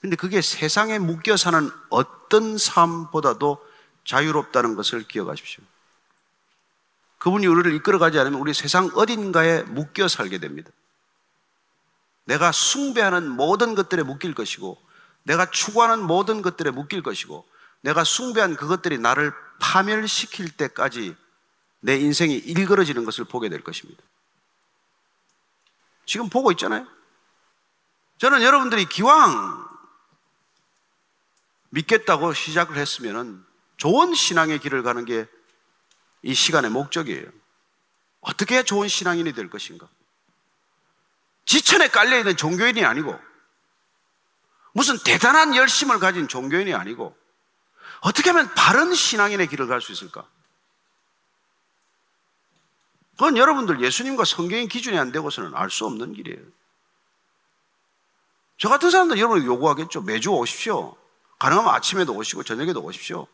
[0.04, 3.66] 근데 그게 세상에 묶여 사는 어떤 삶보다도
[4.04, 5.64] 자유롭다는 것을 기억하십시오.
[7.16, 10.70] 그분이 우리를 이끌어가지 않으면 우리 세상 어딘가에 묶여 살게 됩니다.
[12.26, 14.76] 내가 숭배하는 모든 것들에 묶일 것이고,
[15.22, 17.48] 내가 추구하는 모든 것들에 묶일 것이고,
[17.80, 21.16] 내가 숭배한 그것들이 나를 파멸시킬 때까지
[21.80, 24.02] 내 인생이 일그러지는 것을 보게 될 것입니다.
[26.04, 26.86] 지금 보고 있잖아요.
[28.18, 29.63] 저는 여러분들이 기왕
[31.74, 33.44] 믿겠다고 시작을 했으면
[33.76, 35.26] 좋은 신앙의 길을 가는 게
[36.24, 37.26] 이 시간의 목적이에요.
[38.22, 39.86] 어떻게 좋은 신앙인이 될 것인가?
[41.44, 43.14] 지천에 깔려있는 종교인이 아니고
[44.72, 47.14] 무슨 대단한 열심을 가진 종교인이 아니고
[48.00, 50.26] 어떻게 하면 바른 신앙인의 길을 갈 수 있을까?
[53.12, 56.42] 그건 여러분들 예수님과 성경의 기준이 안 되고서는 알 수 없는 길이에요.
[58.56, 60.00] 저 같은 사람들 여러분 요구하겠죠.
[60.00, 60.96] 매주 오십시오.
[61.38, 63.26] 가능하면 아침에도 오시고 저녁에도 오십시오.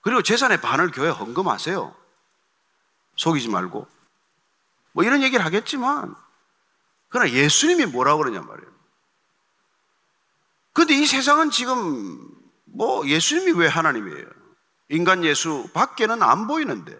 [0.00, 1.94] 그리고 재산의 반을 교회 헌금하세요.
[3.16, 3.86] 속이지 말고.
[4.92, 6.14] 뭐 이런 얘기를 하겠지만,
[7.08, 8.70] 그러나 예수님이 뭐라고 그러냐 말이에요.
[10.72, 12.18] 근데 이 세상은 지금
[12.64, 14.26] 뭐 예수님이 왜 하나님이에요?
[14.90, 16.96] 인간 예수 밖에는 안 보이는데.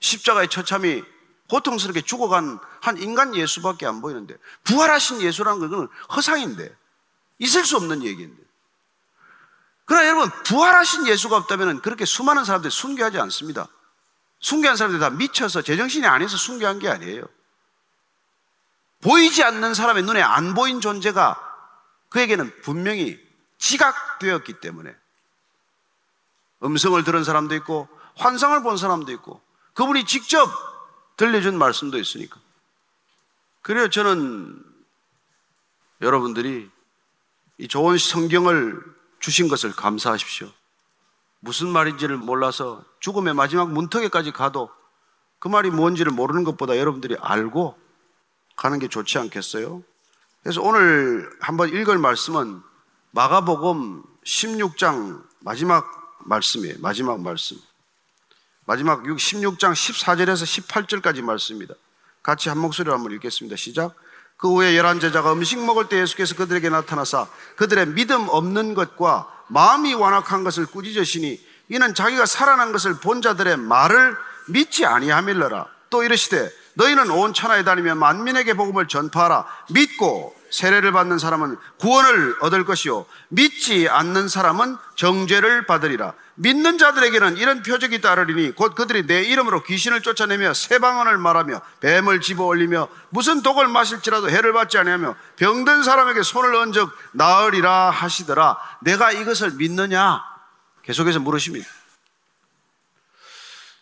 [0.00, 1.02] 십자가의 처참이
[1.48, 6.76] 고통스럽게 죽어간 한 인간 예수밖에 안 보이는데 부활하신 예수라는 것은 허상인데
[7.38, 8.42] 있을 수 없는 얘기인데
[9.88, 13.66] 그러나 여러분 부활하신 예수가 없다면 그렇게 수많은 사람들이 순교하지 않습니다
[14.38, 17.24] 순교한 사람들이 다 미쳐서 제정신이 아니어서 순교한 게 아니에요
[19.00, 21.40] 보이지 않는 사람의 눈에 안 보인 존재가
[22.10, 23.18] 그에게는 분명히
[23.58, 24.94] 지각되었기 때문에
[26.62, 29.40] 음성을 들은 사람도 있고 환상을 본 사람도 있고
[29.74, 30.50] 그분이 직접
[31.16, 32.40] 들려준 말씀도 있으니까.
[33.62, 33.90] 그래요.
[33.90, 34.64] 저는
[36.00, 36.70] 여러분들이
[37.58, 38.80] 이 좋은 성경을
[39.20, 40.50] 주신 것을 감사하십시오.
[41.40, 44.70] 무슨 말인지를 몰라서 죽음의 마지막 문턱에까지 가도
[45.38, 47.78] 그 말이 뭔지를 모르는 것보다 여러분들이 알고
[48.56, 49.82] 가는 게 좋지 않겠어요?
[50.42, 52.60] 그래서 오늘 한번 읽을 말씀은
[53.12, 55.86] 마가복음 16장 마지막
[56.24, 56.76] 말씀이에요.
[56.80, 57.56] 마지막 말씀.
[58.64, 61.74] 마지막 16장 14절에서 18절까지 말씀입니다.
[62.22, 63.56] 같이 한 목소리로 한번 읽겠습니다.
[63.56, 63.94] 시작.
[64.38, 69.94] 그 후에 열한 제자가 음식 먹을 때 예수께서 그들에게 나타나사 그들의 믿음 없는 것과 마음이
[69.94, 75.66] 완악한 것을 꾸짖으시니 이는 자기가 살아난 것을 본 자들의 말을 믿지 아니함일러라.
[75.90, 79.44] 또 이르시되 너희는 온 천하에 다니며 만민에게 복음을 전파하라.
[79.72, 86.14] 믿고 세례를 받는 사람은 구원을 얻을 것이요 믿지 않는 사람은 정죄를 받으리라.
[86.36, 92.20] 믿는 자들에게는 이런 표적이 따르리니 곧 그들이 내 이름으로 귀신을 쫓아내며 새 방언을 말하며 뱀을
[92.20, 98.56] 집어 올리며 무슨 독을 마실지라도 해를 받지 아니하며 병든 사람에게 손을 얹어 나으리라 하시더라.
[98.82, 100.22] 내가 이것을 믿느냐?
[100.82, 101.77] 계속해서 물으십니다.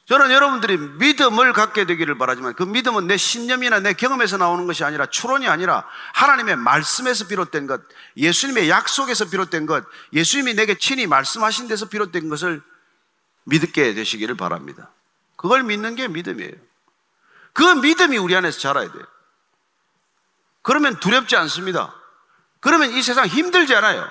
[0.06, 5.06] 저는 여러분들이 믿음을 갖게 되기를 바라지만 그 믿음은 내 신념이나 내 경험에서 나오는 것이 아니라
[5.06, 7.80] 추론이 아니라 하나님의 말씀에서 비롯된 것,
[8.16, 12.62] 예수님의 약속에서 비롯된 것, 예수님이 내게 친히 말씀하신 데서 비롯된 것을
[13.44, 14.90] 믿게 되시기를 바랍니다.
[15.34, 16.52] 그걸 믿는 게 믿음이에요.
[17.52, 19.04] 그 믿음이 우리 안에서 자라야 돼요.
[20.62, 21.92] 그러면 두렵지 않습니다.
[22.60, 24.08] 그러면 이 세상 힘들지 않아요.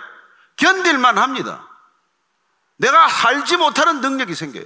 [0.57, 1.69] 견딜만 합니다.
[2.77, 4.65] 내가 알지 못하는 능력이 생겨요.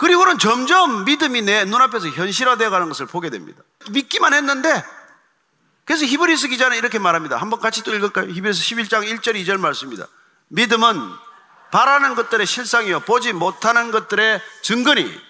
[0.00, 3.62] 그리고는 점점 믿음이 내 눈앞에서 현실화되어 가는 것을 보게 됩니다.
[3.90, 4.82] 믿기만 했는데,
[5.84, 7.36] 그래서 히브리스 기자는 이렇게 말합니다.
[7.36, 8.30] 한번 같이 또 읽을까요?
[8.30, 10.06] 히브리스 11장 1절 2절 말씀입니다.
[10.48, 10.98] 믿음은
[11.70, 13.00] 바라는 것들의 실상이요.
[13.00, 15.20] 보지 못하는 것들의 증거니,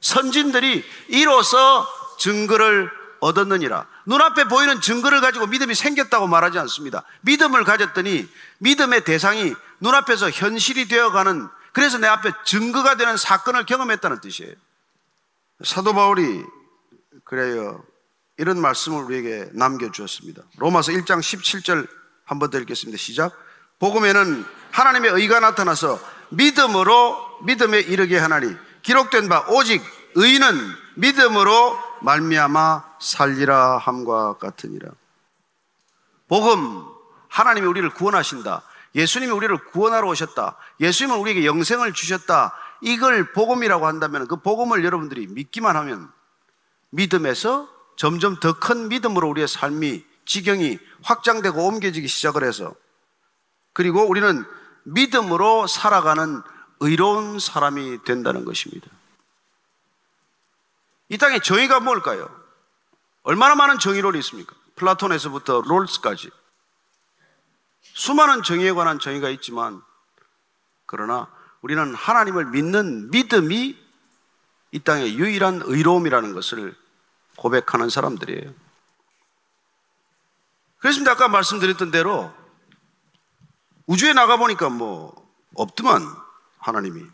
[0.00, 1.84] 선진들이 이로써
[2.20, 3.84] 증거를 얻었느니라.
[4.06, 7.02] 눈앞에 보이는 증거를 가지고 믿음이 생겼다고 말하지 않습니다.
[7.22, 14.54] 믿음을 가졌더니 믿음의 대상이 눈앞에서 현실이 되어가는 그래서 내 앞에 증거가 되는 사건을 경험했다는 뜻이에요.
[15.64, 16.42] 사도 바울이
[17.24, 17.84] 그래요.
[18.36, 20.42] 이런 말씀을 우리에게 남겨주었습니다.
[20.56, 21.88] 로마서 1장 17절
[22.24, 22.96] 한번 더 읽겠습니다.
[22.96, 23.36] 시작.
[23.80, 29.82] 복음에는 하나님의 의가 나타나서 믿음으로 믿음에 이르게 하나니 기록된 바 오직
[30.14, 30.56] 의는
[30.94, 34.90] 믿음으로 말미암아 살리라 함과 같으니라.
[36.28, 36.84] 복음
[37.28, 38.62] 하나님이 우리를 구원하신다.
[38.94, 40.56] 예수님이 우리를 구원하러 오셨다.
[40.80, 42.54] 예수님은 우리에게 영생을 주셨다.
[42.80, 46.10] 이걸 복음이라고 한다면 그 복음을 여러분들이 믿기만 하면
[46.90, 52.74] 믿음에서 점점 더 큰 믿음으로 우리의 삶이 지경이 확장되고 옮겨지기 시작을 해서
[53.72, 54.44] 그리고 우리는
[54.84, 56.42] 믿음으로 살아가는
[56.80, 58.88] 의로운 사람이 된다는 것입니다.
[61.08, 62.28] 이 땅에 정의가 뭘까요?
[63.22, 64.54] 얼마나 많은 정의론이 있습니까?
[64.76, 66.30] 플라톤에서부터 롤스까지.
[67.92, 69.82] 수많은 정의에 관한 정의가 있지만,
[70.86, 73.84] 그러나 우리는 하나님을 믿는 믿음이
[74.72, 76.76] 이 땅의 유일한 의로움이라는 것을
[77.36, 78.52] 고백하는 사람들이에요.
[80.78, 81.12] 그렇습니다.
[81.12, 82.34] 아까 말씀드렸던 대로
[83.86, 85.14] 우주에 나가보니까 뭐
[85.54, 86.02] 없더만
[86.58, 87.06] 하나님이.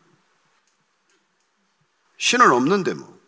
[2.18, 3.20] 신은 없는데 뭐.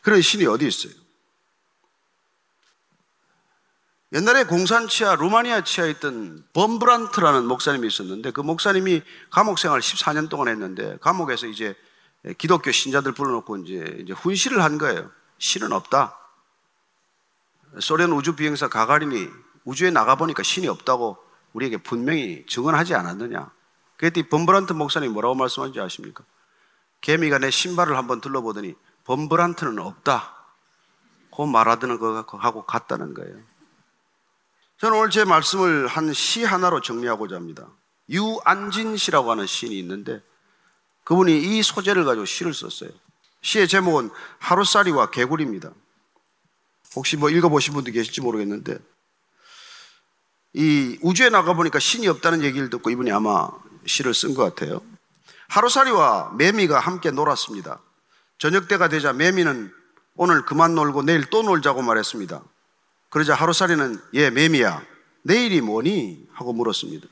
[0.00, 1.01] 그런 신이 어디 있어요?
[4.14, 10.48] 옛날에 공산 치하, 루마니아 치하에 있던 범브란트라는 목사님이 있었는데 그 목사님이 감옥 생활 14년 동안
[10.48, 11.74] 했는데 감옥에서 이제
[12.36, 15.10] 기독교 신자들 불러놓고 이제, 이제 훈시를 한 거예요.
[15.38, 16.18] 신은 없다.
[17.80, 19.30] 소련 우주 비행사 가가린이
[19.64, 21.16] 우주에 나가보니까 신이 없다고
[21.54, 23.50] 우리에게 분명히 증언하지 않았느냐.
[23.96, 26.22] 그랬더니 범브란트 목사님이 뭐라고 말씀하는지 아십니까?
[27.00, 30.36] 개미가 내 신발을 한번 둘러보더니 범브란트는 없다.
[31.34, 33.51] 그 말하던 거 하고 갔다는 거예요.
[34.82, 37.68] 저는 오늘 제 말씀을 한 시 하나로 정리하고자 합니다.
[38.08, 40.20] 유안진 씨라고 하는 시인이 있는데
[41.04, 42.90] 그분이 이 소재를 가지고 시를 썼어요.
[43.42, 45.70] 시의 제목은 하루살이와 개구리입니다.
[46.96, 48.76] 혹시 뭐 읽어보신 분도 계실지 모르겠는데
[50.54, 53.50] 이 우주에 나가보니까 신이 없다는 얘기를 듣고 이분이 아마
[53.86, 54.82] 시를 쓴 것 같아요.
[55.46, 57.80] 하루살이와 매미가 함께 놀았습니다.
[58.36, 59.72] 저녁 때가 되자 매미는
[60.16, 62.42] 오늘 그만 놀고 내일 또 놀자고 말했습니다.
[63.12, 64.82] 그러자 하루살이는 예, 매미야.
[65.20, 66.28] 내일이 뭐니?
[66.32, 67.06] 하고 물었습니다.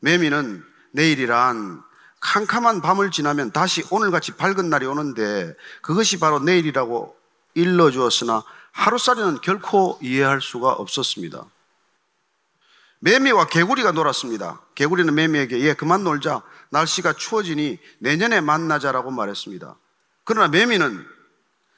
[0.00, 1.82] 매미는 내일이란
[2.20, 7.16] 캄캄한 밤을 지나면 다시 오늘같이 밝은 날이 오는데 그것이 바로 내일이라고
[7.54, 11.46] 일러주었으나 하루살이는 결코 이해할 수가 없었습니다.
[12.98, 14.60] 매미와 개구리가 놀았습니다.
[14.74, 16.42] 개구리는 매미에게 예, 그만 놀자.
[16.68, 19.74] 날씨가 추워지니 내년에 만나자라고 말했습니다.
[20.24, 21.06] 그러나 매미는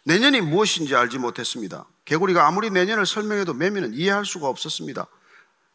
[0.02, 1.86] 내년이 무엇인지 알지 못했습니다.
[2.10, 5.06] 개구리가 아무리 내년을 설명해도 매미는 이해할 수가 없었습니다.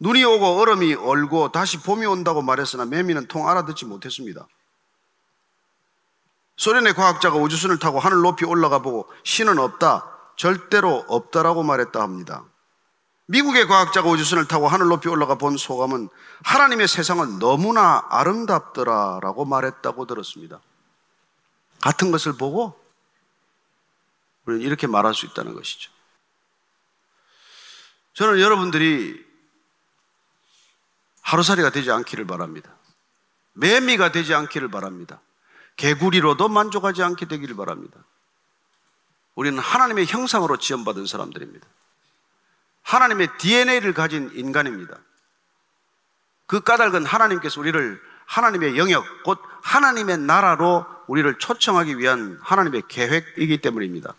[0.01, 4.45] 눈이 오고 얼음이 얼고 다시 봄이 온다고 말했으나 매미는 통 알아듣지 못했습니다.
[6.57, 12.43] 소련의 과학자가 우주선을 타고 하늘 높이 올라가 보고 신은 없다, 절대로 없다라고 말했다 합니다.
[13.27, 16.09] 미국의 과학자가 우주선을 타고 하늘 높이 올라가 본 소감은
[16.43, 20.59] 하나님의 세상은 너무나 아름답더라라고 말했다고 들었습니다.
[21.81, 22.77] 같은 것을 보고
[24.45, 25.94] 우리는 이렇게 말할 수 있다는 것이죠.
[28.15, 29.23] 저는 여러분들이
[31.21, 32.73] 하루살이가 되지 않기를 바랍니다.
[33.53, 35.21] 매미가 되지 않기를 바랍니다.
[35.75, 37.99] 개구리로도 만족하지 않게 되기를 바랍니다.
[39.35, 41.67] 우리는 하나님의 형상으로 지원받은 사람들입니다.
[42.83, 44.97] 하나님의 DNA를 가진 인간입니다.
[46.45, 54.15] 그 까닭은 하나님께서 우리를 하나님의 영역, 곧 하나님의 나라로 우리를 초청하기 위한 하나님의 계획이기 때문입니다.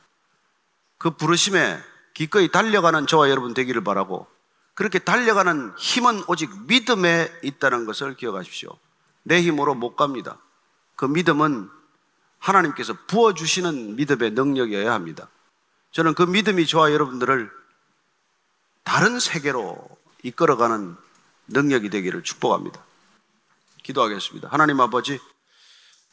[0.98, 1.82] 그 부르심에
[2.16, 4.26] 기꺼이 달려가는 저와 여러분 되기를 바라고
[4.72, 8.70] 그렇게 달려가는 힘은 오직 믿음에 있다는 것을 기억하십시오.
[9.22, 10.38] 내 힘으로 못 갑니다.
[10.94, 11.68] 그 믿음은
[12.38, 15.28] 하나님께서 부어주시는 믿음의 능력이어야 합니다.
[15.90, 17.50] 저는 그 믿음이 저와 여러분들을
[18.82, 19.86] 다른 세계로
[20.22, 20.96] 이끌어가는
[21.48, 22.82] 능력이 되기를 축복합니다.
[23.82, 24.48] 기도하겠습니다.
[24.50, 25.20] 하나님 아버지,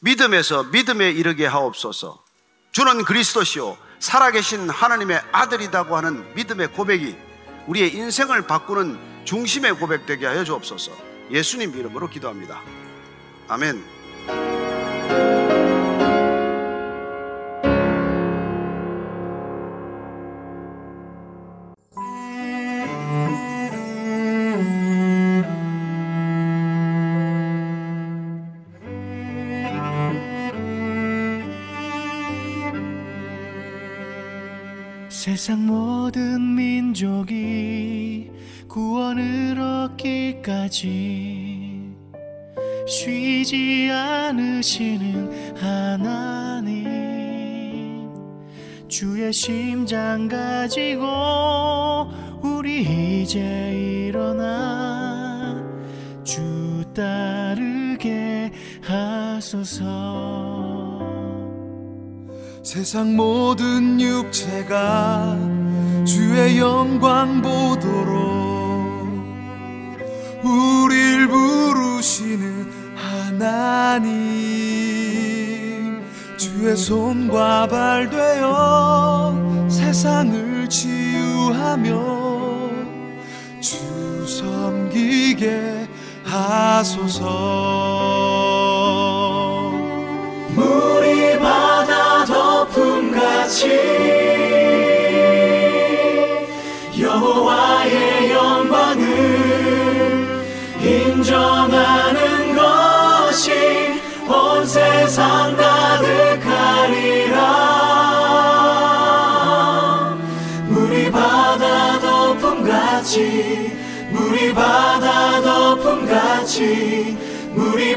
[0.00, 2.22] 믿음에서 믿음에 이르게 하옵소서.
[2.72, 7.16] 주는 그리스도시요 살아계신 하나님의 아들이라고 하는 믿음의 고백이
[7.66, 10.92] 우리의 인생을 바꾸는 중심의 고백되게 하여 주옵소서.
[11.30, 12.60] 예수님 이름으로 기도합니다.
[13.48, 13.82] 아멘.
[35.36, 38.30] 세상 모든 민족이
[38.68, 40.62] 구원을 얻기까지
[42.86, 46.84] 쉬지 않으시는 하나님
[48.86, 51.02] 주의 심장 가지고
[52.40, 55.60] 우리 이제 일어나
[56.22, 58.52] 주 따르게
[58.84, 60.43] 하소서
[62.74, 65.38] 세상 모든 육체가
[66.04, 68.18] 주의 영광 보도록
[70.42, 72.66] 우릴 부르시는
[72.96, 74.10] 하나님.
[76.36, 81.92] 주의 손과 발 되어 세상을 치유하며
[83.60, 85.86] 주 섬기게
[86.24, 87.22] 하소서.
[90.56, 91.73] 물이 바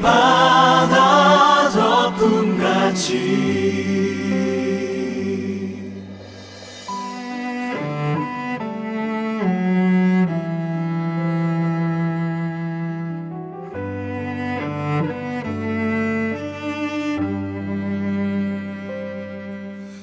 [0.08, 3.38] 바다 덮음같이.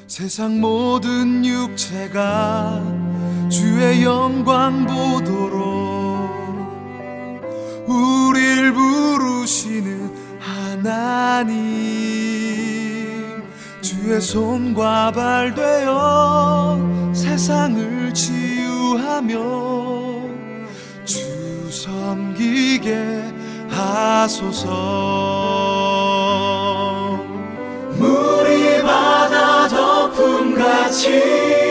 [0.07, 2.81] 세상 모든 육체가
[3.51, 5.74] 주의 영광 보도록
[10.85, 11.55] 나님
[13.81, 16.79] 주의 손과 발 되어
[17.15, 19.33] 세상을 치유하며
[21.07, 23.33] 주 섬기게
[23.71, 24.69] 하소서.
[27.99, 31.64] 물이 바다 덮음같이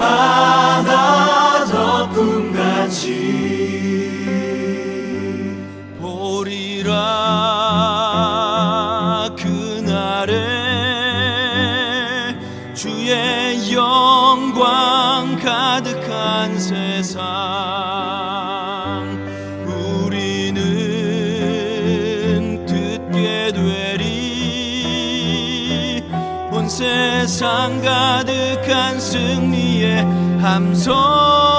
[0.00, 3.04] 바다 덮음같이
[6.00, 6.94] 보리라
[9.36, 10.32] 그날에
[12.74, 17.20] 주의 영광 가득한 세상
[19.66, 20.64] 우리는
[22.64, 24.00] 듣게 되리
[26.50, 29.49] 온 세상 가득한 승
[30.40, 31.49] 리의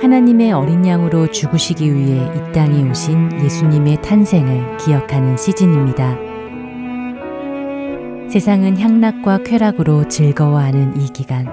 [0.00, 6.16] 하나님의 어린 양으로 죽으시기 위해 이 땅에 오신 예수님의 탄생을 기억하는 시즌입니다.
[8.30, 11.44] 세상은 향락과 쾌락으로 즐거워하는 이 기간.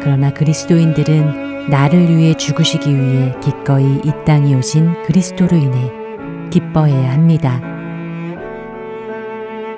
[0.00, 5.92] 그러나 그리스도인들은 나를 위해 죽으시기 위해 기꺼이 이 땅에 오신 그리스도로 인해
[6.48, 7.60] 기뻐해야 합니다.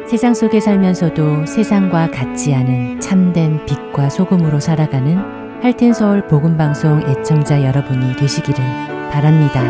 [0.06, 5.33] 세상 속에 살면서도 세상과 같지 않은 참된 빛과 소금으로 살아가는
[5.64, 8.62] 할텐서울 복음방송 애청자 여러분이 되시기를
[9.10, 9.62] 바랍니다.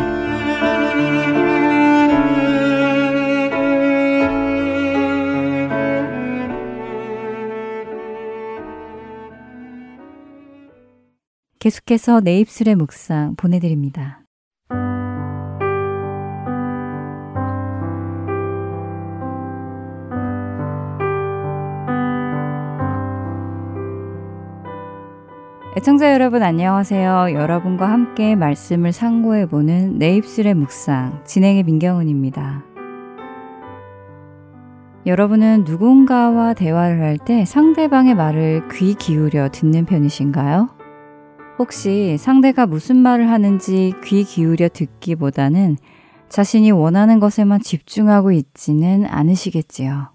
[11.61, 14.24] 계속해서 내 입술의 묵상 보내드립니다.
[25.77, 27.33] 애청자 여러분 안녕하세요.
[27.33, 32.63] 여러분과 함께 말씀을 상고해보는 내 입술의 묵상 진행의 민경은입니다.
[35.05, 40.69] 여러분은 누군가와 대화를 할 때 상대방의 말을 귀 기울여 듣는 편이신가요?
[41.59, 45.77] 혹시 상대가 무슨 말을 하는지 귀 기울여 듣기보다는
[46.29, 50.14] 자신이 원하는 것에만 집중하고 있지는 않으시겠지요.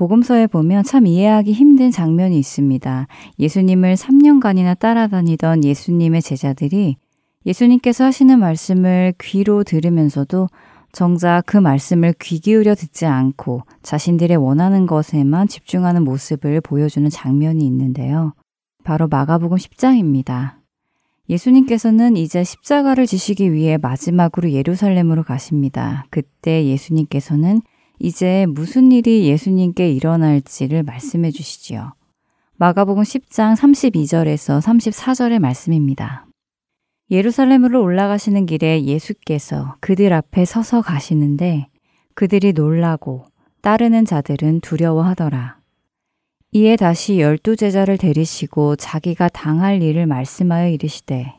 [0.00, 3.06] 복음서에 보면 참 이해하기 힘든 장면이 있습니다.
[3.38, 6.96] 예수님을 3년간이나 따라다니던 예수님의 제자들이
[7.44, 10.48] 예수님께서 하시는 말씀을 귀로 들으면서도
[10.92, 18.32] 정작 그 말씀을 귀 기울여 듣지 않고 자신들의 원하는 것에만 집중하는 모습을 보여주는 장면이 있는데요.
[18.84, 20.54] 바로 마가복음 10장입니다.
[21.28, 26.06] 예수님께서는 이제 십자가를 지시기 위해 마지막으로 예루살렘으로 가십니다.
[26.08, 27.60] 그때 예수님께서는
[28.02, 31.92] 이제 무슨 일이 예수님께 일어날지를 말씀해 주시지요.
[32.56, 36.26] 마가복음 10장 32절에서 34절의 말씀입니다.
[37.10, 41.68] 예루살렘으로 올라가시는 길에 예수께서 그들 앞에 서서 가시는데
[42.14, 43.26] 그들이 놀라고
[43.60, 45.58] 따르는 자들은 두려워하더라.
[46.52, 51.34] 이에 다시 열두 제자를 데리시고 자기가 당할 일을 말씀하여 이르시되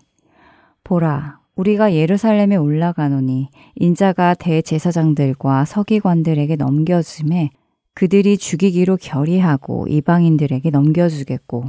[0.83, 7.51] 보라 우리가 예루살렘에 올라가노니 인자가 대제사장들과 서기관들에게 넘겨짐에
[7.93, 11.65] 그들이 죽이기로 결의하고 이방인들에게 넘겨주겠고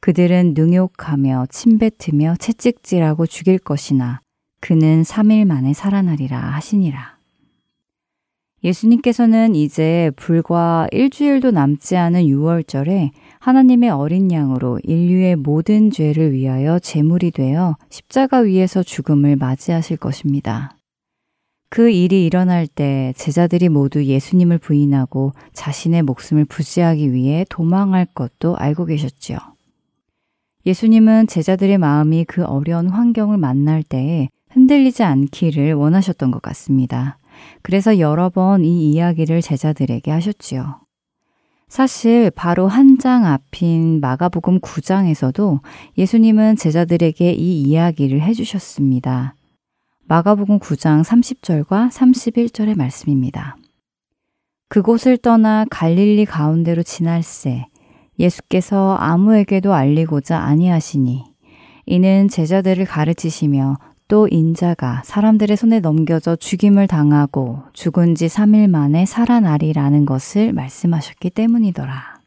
[0.00, 4.20] 그들은 능욕하며 침뱉으며 채찍질하고 죽일 것이나
[4.60, 7.18] 그는 3일 만에 살아나리라 하시니라.
[8.62, 13.10] 예수님께서는 이제 불과 일주일도 남지 않은 6월절에
[13.40, 20.76] 하나님의 어린 양으로 인류의 모든 죄를 위하여 제물이 되어 십자가 위에서 죽음을 맞이하실 것입니다.
[21.70, 28.84] 그 일이 일어날 때 제자들이 모두 예수님을 부인하고 자신의 목숨을 부지하기 위해 도망할 것도 알고
[28.84, 29.38] 계셨지요.
[30.66, 37.18] 예수님은 제자들의 마음이 그 어려운 환경을 만날 때에 흔들리지 않기를 원하셨던 것 같습니다.
[37.62, 40.80] 그래서 여러 번 이 이야기를 제자들에게 하셨지요.
[41.70, 45.60] 사실 바로 한 장 앞인 마가복음 9장에서도
[45.96, 49.36] 예수님은 제자들에게 이 이야기를 해주셨습니다.
[50.06, 53.56] 마가복음 9장 30절과 31절의 말씀입니다.
[54.68, 57.66] 그곳을 떠나 갈릴리 가운데로 지날새
[58.18, 61.24] 예수께서 아무에게도 알리고자 아니하시니
[61.86, 63.76] 이는 제자들을 가르치시며
[64.10, 72.18] 또 인자가 사람들의 손에 넘겨져 죽임을 당하고 죽은 지 3일 만에 살아나리라는 것을 말씀하셨기 때문이더라.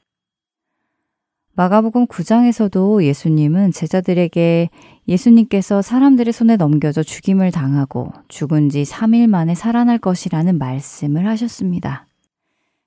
[1.55, 4.69] 마가복음 9장에서도 예수님은 제자들에게
[5.09, 12.07] 예수님께서 사람들의 손에 넘겨져 죽임을 당하고 죽은 지 3일 만에 살아날 것이라는 말씀을 하셨습니다.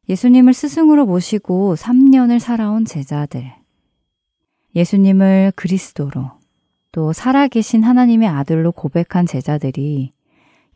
[0.09, 3.53] 예수님을 스승으로 모시고 3년을 살아온 제자들.
[4.75, 6.31] 예수님을 그리스도로,
[6.97, 10.13] 또 살아계신 하나님의 아들로 고백한 제자들이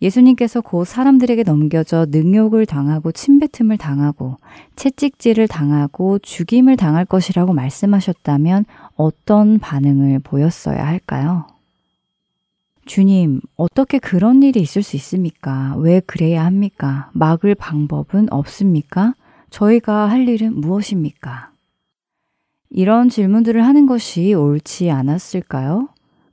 [0.02, 4.36] 예수님께서 곧 사람들에게 넘겨져 능욕을 당하고 침뱉음을 당하고
[4.76, 8.66] 채찍질을 당하고 죽임을 당할 것이라고 말씀하셨다면
[8.96, 11.46] 어떤 반응을 보였어야 할까요?
[12.84, 15.74] 주님, 어떻게 그런 일이 있을 수 있습니까?
[15.78, 17.08] 왜 그래야 합니까?
[17.14, 19.14] 막을 방법은 없습니까?
[19.48, 21.50] 저희가 할 일은 무엇입니까?
[22.68, 25.88] 이런 질문들을 하는 것이 옳지 않았을까요?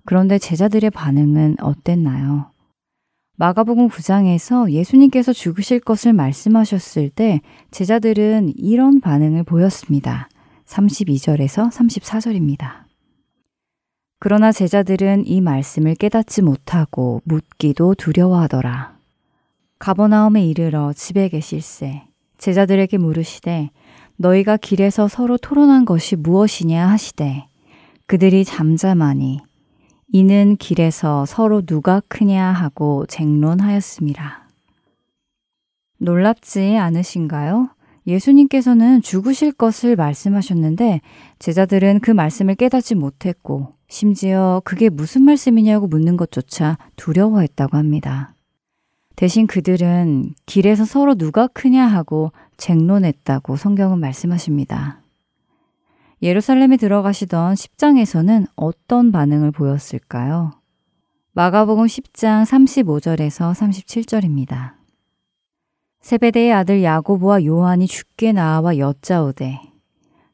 [0.08, 2.50] 그런데 제자들의 반응은 어땠나요?
[3.36, 7.42] 마가복음 9장에서 예수님께서 죽으실 것을 말씀하셨을 때
[7.72, 10.30] 제자들은 이런 반응을 보였습니다.
[10.66, 12.86] 32절에서 34절입니다.
[14.22, 18.98] 그러나 제자들은 이 말씀을 깨닫지 못하고 묻기도 두려워하더라.
[19.78, 22.04] 가버나움에 이르러 집에 계실세
[22.38, 23.72] 제자들에게 물으시되
[24.16, 27.50] 너희가 길에서 서로 토론한 것이 무엇이냐 하시되
[28.06, 29.42] 그들이 잠잠하니
[30.12, 34.48] 이는 길에서 서로 누가 크냐 하고 쟁론하였습니다.
[36.00, 37.70] 놀랍지 않으신가요?
[38.08, 41.02] 예수님께서는 죽으실 것을 말씀하셨는데
[41.40, 48.34] 제자들은 그 말씀을 깨닫지 못했고 심지어 그게 무슨 말씀이냐고 묻는 것조차 두려워했다고 합니다.
[49.18, 55.02] 대신 그들은 길에서 서로 누가 크냐 하고 쟁론했다고 성경은 말씀하십니다.
[56.22, 60.52] 예루살렘에 들어가시던 10장에서는 어떤 반응을 보였을까요?
[61.34, 64.74] 마가복음 10장 35절에서 37절입니다.
[66.02, 69.60] 세베대의 아들 야고보와 요한이 죽게 나와 여짜오되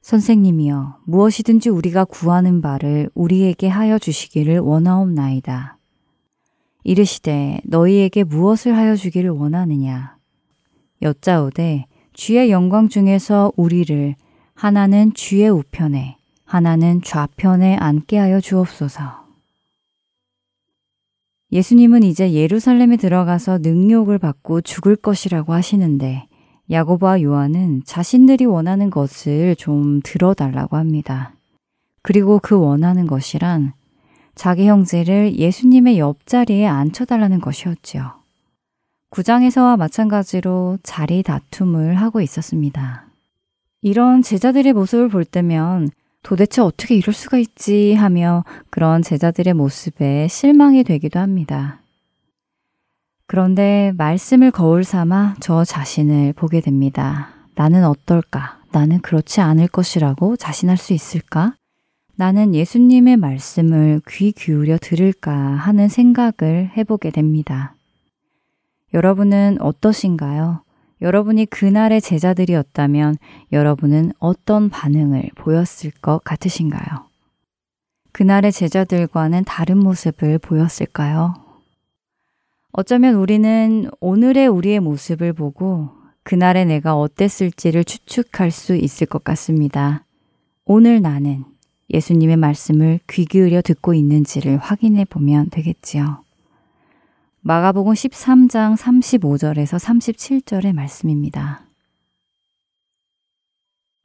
[0.02, 5.78] 선생님이여 무엇이든지 우리가 구하는 바를 우리에게 하여 주시기를 원하옵나이다.
[6.84, 10.18] 이르시되 너희에게 무엇을 하여 주기를 원하느냐
[11.02, 14.16] 여짜오되 주의 영광 중에서 우리를
[14.56, 19.24] 하나는 주의 우편에 하나는 좌편에 앉게 하여 주옵소서.
[21.52, 26.28] 예수님은 이제 예루살렘에 들어가서 능욕을 받고 죽을 것이라고 하시는데
[26.72, 31.34] 야고보와 요한은 자신들이 원하는 것을 좀 들어달라고 합니다.
[32.02, 33.74] 그리고 그 원하는 것이란
[34.36, 38.14] 자기 형제를 예수님의 옆자리에 앉혀달라는 것이었지요.
[39.10, 43.13] 구장에서와 마찬가지로 자리 다툼을 하고 있었습니다.
[43.84, 45.90] 이런 제자들의 모습을 볼 때면
[46.24, 51.82] 도대체 어떻게 이럴 수가 있지 하며 그런 제자들의 모습에 실망이 되기도 합니다.
[53.28, 57.30] 그런데 말씀을 거울 삼아 저 자신을 보게 됩니다.
[57.56, 58.58] 나는 어떨까?
[58.72, 61.56] 나는 그렇지 않을 것이라고 자신할 수 있을까?
[62.16, 67.76] 나는 예수님의 말씀을 귀 기울여 들을까 하는 생각을 해보게 됩니다.
[68.94, 70.63] 여러분은 어떠신가요?
[71.04, 73.18] 여러분이 그날의 제자들이었다면
[73.52, 77.10] 여러분은 어떤 반응을 보였을 것 같으신가요?
[78.14, 81.34] 그날의 제자들과는 다른 모습을 보였을까요?
[82.72, 85.90] 어쩌면 우리는 오늘의 우리의 모습을 보고
[86.24, 90.06] 그날의 내가 어땠을지를 추측할 수 있을 것 같습니다.
[90.64, 91.44] 오늘 나는
[91.94, 96.23] 예수님의 말씀을 귀 기울여 듣고 있는지를 확인해 보면 되겠지요.
[97.46, 101.66] 마가복음 13장 35절에서 37절의 말씀입니다.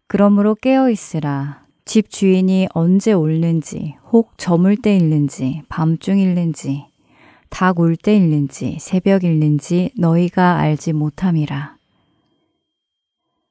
[0.08, 1.64] 그러므로 깨어 있으라.
[1.84, 6.86] 집 주인이 언제 올는지, 혹 저물 때 있는지, 밤중 있는지,
[7.48, 11.76] 닭 울때 있는지, 새벽 있는지 너희가 알지 못함이라.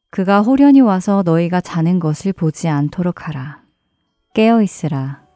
[0.09, 3.61] 그가 호련히 와서 너희가 자는 것을 보지 않도록 하라.
[4.33, 5.26] 깨어 있으라.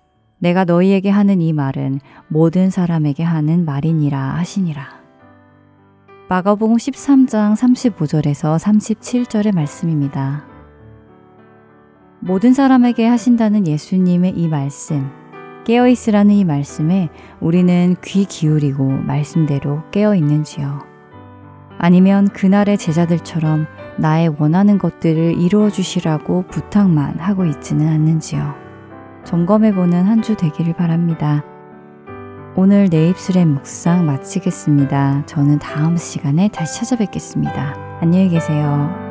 [0.42, 5.00] 내가 너희에게 하는 이 말은 모든 사람에게 하는 말이니라 하시니라.
[6.30, 10.44] 마가복음 13장 35절에서 37절의 말씀입니다.
[12.20, 15.12] 모든 사람에게 하신다는 예수님의 이 말씀,
[15.64, 20.80] 깨어 있으라는 이 말씀에 우리는 귀 기울이고 말씀대로 깨어 있는지요.
[21.78, 23.68] 아니면 그날의 제자들처럼
[24.00, 28.61] 나의 원하는 것들을 이루어 주시라고 부탁만 하고 있지는 않는지요.
[29.26, 31.44] 점검해보는 한 주 되기를 바랍니다.
[32.56, 35.24] 오늘 내 입술의 묵상 마치겠습니다.
[35.26, 37.76] 저는 다음 시간에 다시 찾아뵙겠습니다.
[38.02, 39.11] 안녕히 계세요.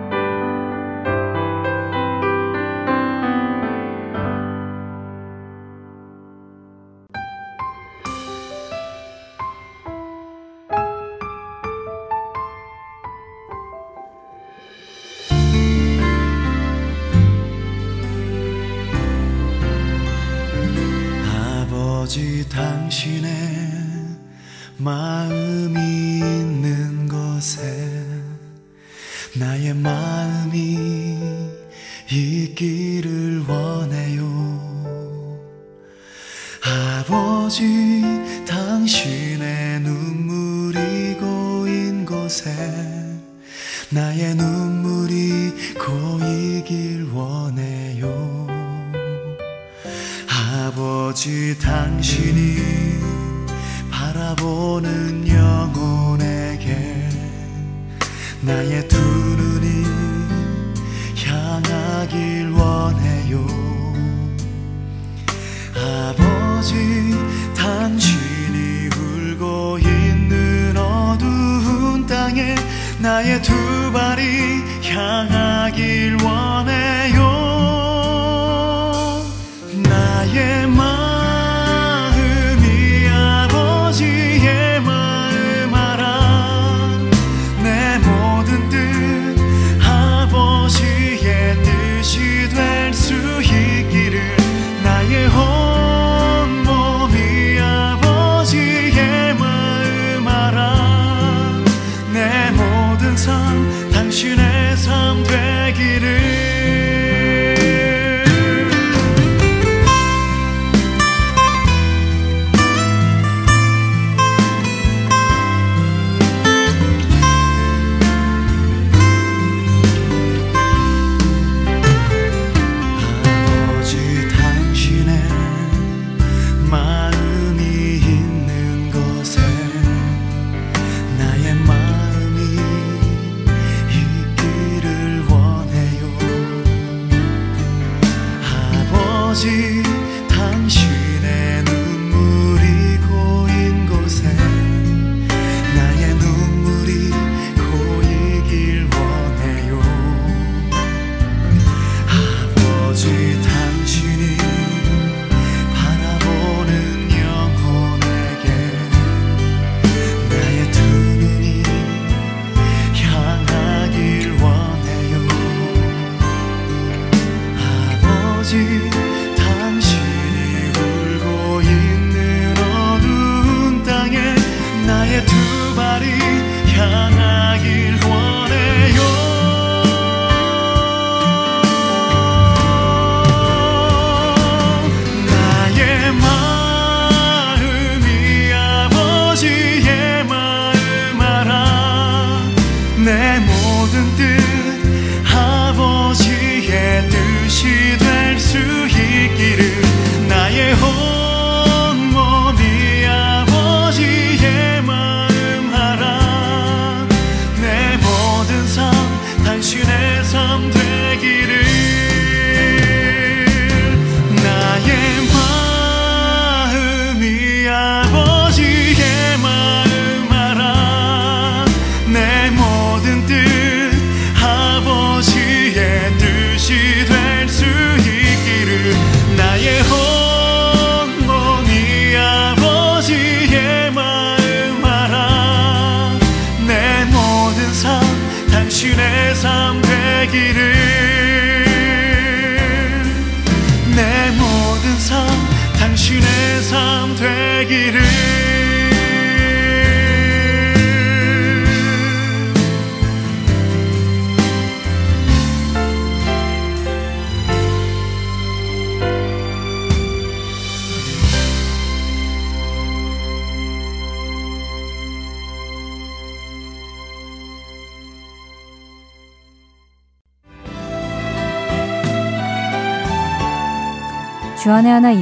[103.93, 104.77] 당신이